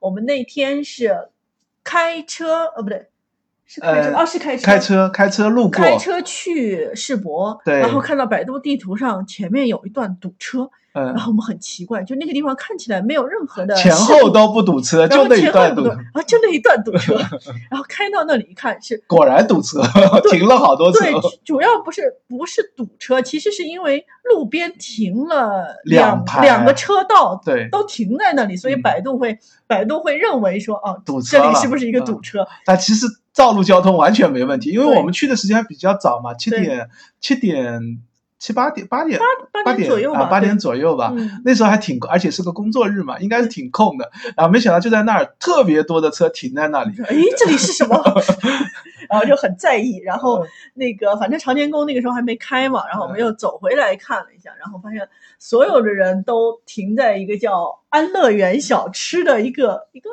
[0.00, 1.28] 我们那天是
[1.84, 3.08] 开车，呃，不对。
[3.68, 17.14] 是开车，哦，是开车，开车，开车路过，开车去世博，对，然后看到百度地图上前面有一段堵车，嗯，然后我们很奇怪，就那个地方看起来没有任何的前后都不堵车，就那一段堵，啊，就那一段堵车，
[17.70, 19.82] 然后开到那里一看是果然堵车，
[20.30, 21.12] 停了好多车，对，
[21.44, 32.46] 主要不是不是堵车，其实是因为路边停了两两个车道，对，都停在那里，所以百度会百度会认为说，哦，堵车，这里是不是一个堵车？
[32.64, 33.06] 但其实。
[33.36, 36.88] 道路交通完全没问题，因为我们去的时间还比较早嘛，七点
[37.20, 37.98] 七点
[38.38, 39.18] 七八点八点
[39.64, 41.12] 八点左右吧，八点左右吧。
[41.44, 44.10] 那时候还挺，而且是个工作日嘛，应该是挺空的。
[44.36, 46.92] 然后没想到就在那儿特别多的车停在那里。
[47.02, 47.96] 哎，这里是什么？
[49.08, 49.98] 然后就很在意。
[50.04, 55.08] 然后那个反正长天宫那个时候还没开嘛，然后我们又走回来看了一下，然后发现
[55.38, 60.10] 所有的人都停在一个叫安乐园小吃的一个一个。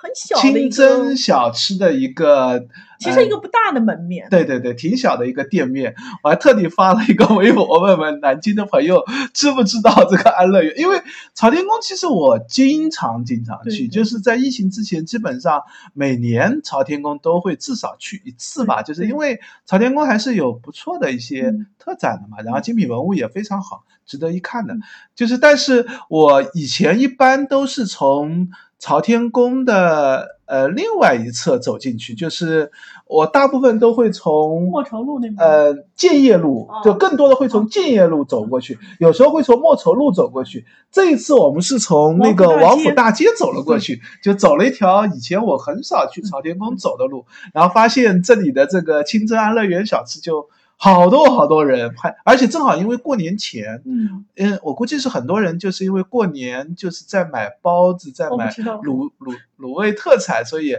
[0.00, 2.68] 很小的清真小吃的一个，
[3.00, 4.28] 其实一个不大的门面。
[4.30, 5.92] 对对对，挺小的一个店面。
[6.22, 10.72] 我还特地发了一个微博问问南京的朋友，知不知道这个安乐园？
[10.78, 11.02] 因为
[11.34, 15.62] 朝天宫其实我经常经常去，就是在疫情之前，基本上
[15.94, 18.82] 每年朝天宫都会至少去一次吧。
[18.82, 24.76] 就是因为朝天宫还是有不错的一些特展的嘛，然后精品文物也非常好，值得一看的。
[25.16, 28.48] 就是，但是我以前一般都是从。
[28.78, 32.70] 朝天宫的呃另外一侧走进去，就是
[33.06, 40.64] 我大部分都会从莫愁路那边，呃建业路，就更多的会从建业路走过去，有时候会从莫愁路走过去。
[40.92, 50.48] 这一次我们是从那个王府大街走了过去，就走了一条以前我很少去朝天宫走的路，然后发现这里的这个清真安乐园小吃就。
[50.80, 60.76] 好多好多人拍，而且正好因为过年前，嗯嗯，我估计是很多人就是因为过年就是在买包子，在买卤卤卤味特产，所以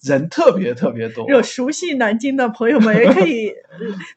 [0.00, 1.28] 人特别特别多。
[1.28, 3.52] 有熟悉南京的朋友们也可以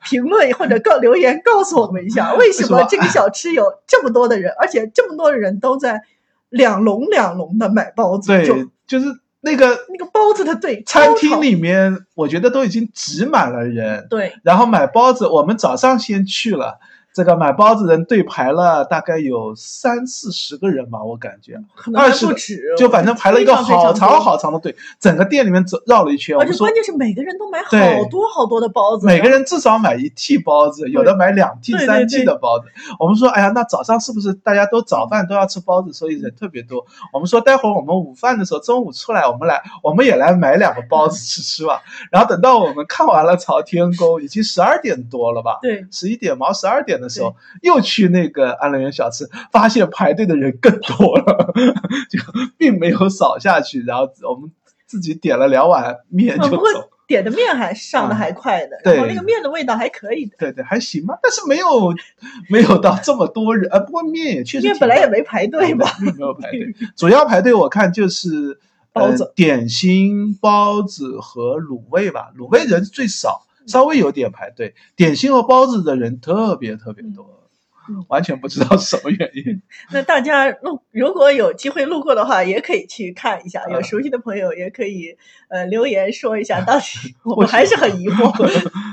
[0.03, 6.03] 评论或者告留言告诉我们一下，为什么 这个小吃有这么多的人，而且这么多的人都在
[6.49, 8.27] 两笼两笼的买包子？
[8.27, 8.45] 对，
[8.86, 9.22] 就是。
[9.43, 14.07] 那个那个包子的对，餐厅里面我觉得都已经挤满了人。
[14.09, 16.79] 对，然后买包子，我们早上先去了。
[17.14, 21.61] 这个买包子人队排了大概有三四十个人吧，我感觉
[21.95, 26.36] 二十不止，就反正排了一个好长好长的队，整个店里面走绕了一圈。
[26.39, 27.70] 而且关键是每个人都买好
[28.09, 32.66] 多好多的包子，每个人至少买一屉包子，有的买两屉三屉的包子。
[32.99, 36.84] 我们说，哎呀，那早上是不是大家都早饭都要吃包子，所以人特别多？
[37.11, 41.84] 我们说，待会儿我们午饭的时候，中午出来，我们来，我们也来买两个包子吃吃吧。
[42.09, 45.59] 然后等到我们看完了朝天宫，已经十二点多了吧？
[45.61, 47.83] 对，十一点毛十二点的时候又。
[47.83, 51.53] 去那个安乐园小吃，发现排队的人更多了，
[52.09, 52.17] 就
[52.57, 53.83] 并没有扫下去。
[53.83, 54.49] 然后我们
[54.87, 56.57] 自己点了两碗面就走。
[57.05, 60.37] 点的面还上的还快的，然后那个面的味道还可以的。
[60.39, 61.93] 对对，还行吧，但是没有
[62.49, 63.69] 没有到这么多人。
[63.69, 64.65] 呃，不过面也确实。
[64.67, 65.85] 面本来也没排队吧？
[65.99, 68.57] 没有排队，主要排队我看就是
[68.93, 72.31] 包子、点心、包子和卤味吧。
[72.37, 74.76] 卤味人最少，稍微有点排队。
[74.95, 77.39] 点心和包子的人特别特别多。
[78.07, 79.61] 完全不知道是什么原因。
[79.91, 83.61] 那大家路如果有机会路过的话，也可以去看一下。
[83.70, 85.18] 有熟悉的朋友也可以
[85.49, 88.32] 呃留言说一下，到底 我还是很疑惑。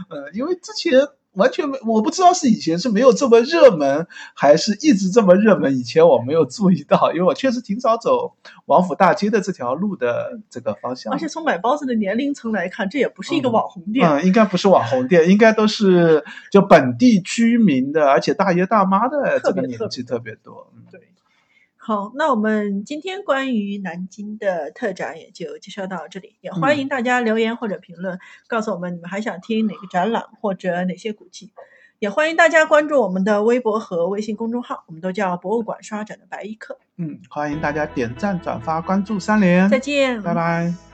[0.09, 0.93] 呃，因为之前。
[1.41, 5.77] 完全没，我不知道是以前是没有这么热门，还是一直这么热门。
[5.77, 8.35] 以前我没有注意到，因为我确实挺少走
[8.67, 11.13] 王府大街的这条路的这个方向。
[11.13, 14.09] 而且从买包子的年龄层来看，这也不是一个网红店。
[14.09, 16.23] 嗯，应该不是网红店，应该都是
[16.53, 20.71] 就本地居民的，而且大爷大妈的这个年纪特别多。
[20.91, 21.01] 对。
[21.83, 31.53] 好，那我们今天关于南京的特展也就介绍到这里，也欢迎大家留言或者评论，告诉我们你们还想听哪个展览或者哪些古迹，
[31.99, 36.79] 也欢迎大家关注我们的微博和微信公众号，我们都叫博物馆刷展的白衣客。
[36.99, 40.90] 嗯，欢迎大家点赞、转发、关注三连，再见，拜拜。